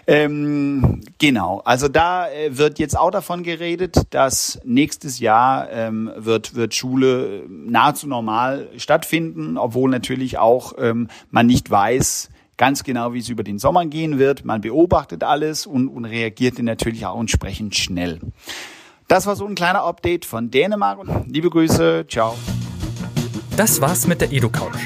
Ähm, 0.06 1.02
genau, 1.18 1.60
also 1.64 1.88
da 1.88 2.28
äh, 2.30 2.56
wird 2.56 2.78
jetzt 2.78 2.98
auch 2.98 3.10
davon 3.10 3.42
geredet, 3.42 3.96
dass 4.10 4.58
nächstes 4.64 5.20
Jahr 5.20 5.70
ähm, 5.70 6.10
wird, 6.16 6.54
wird 6.54 6.74
Schule 6.74 7.44
nahezu 7.48 8.08
normal 8.08 8.68
stattfinden, 8.76 9.58
obwohl 9.58 9.90
natürlich 9.90 10.38
auch 10.38 10.72
ähm, 10.78 11.08
man 11.30 11.46
nicht 11.46 11.70
weiß, 11.70 12.30
ganz 12.60 12.84
genau, 12.84 13.14
wie 13.14 13.20
es 13.20 13.30
über 13.30 13.42
den 13.42 13.58
Sommer 13.58 13.86
gehen 13.86 14.18
wird. 14.18 14.44
Man 14.44 14.60
beobachtet 14.60 15.24
alles 15.24 15.66
und, 15.66 15.88
und 15.88 16.04
reagiert 16.04 16.58
natürlich 16.58 17.06
auch 17.06 17.18
entsprechend 17.18 17.74
schnell. 17.74 18.20
Das 19.08 19.26
war 19.26 19.34
so 19.34 19.46
ein 19.46 19.54
kleiner 19.54 19.82
Update 19.82 20.26
von 20.26 20.50
Dänemark. 20.50 20.98
Liebe 21.26 21.48
Grüße, 21.48 22.04
ciao. 22.06 22.36
Das 23.56 23.80
war's 23.80 24.06
mit 24.06 24.20
der 24.20 24.30
EduCouch. 24.30 24.78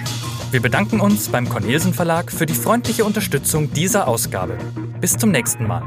Wir 0.52 0.62
bedanken 0.62 1.00
uns 1.00 1.28
beim 1.28 1.48
Cornelsen 1.48 1.92
Verlag 1.92 2.30
für 2.30 2.46
die 2.46 2.54
freundliche 2.54 3.04
Unterstützung 3.04 3.72
dieser 3.72 4.06
Ausgabe. 4.06 4.56
Bis 5.00 5.16
zum 5.16 5.32
nächsten 5.32 5.66
Mal. 5.66 5.82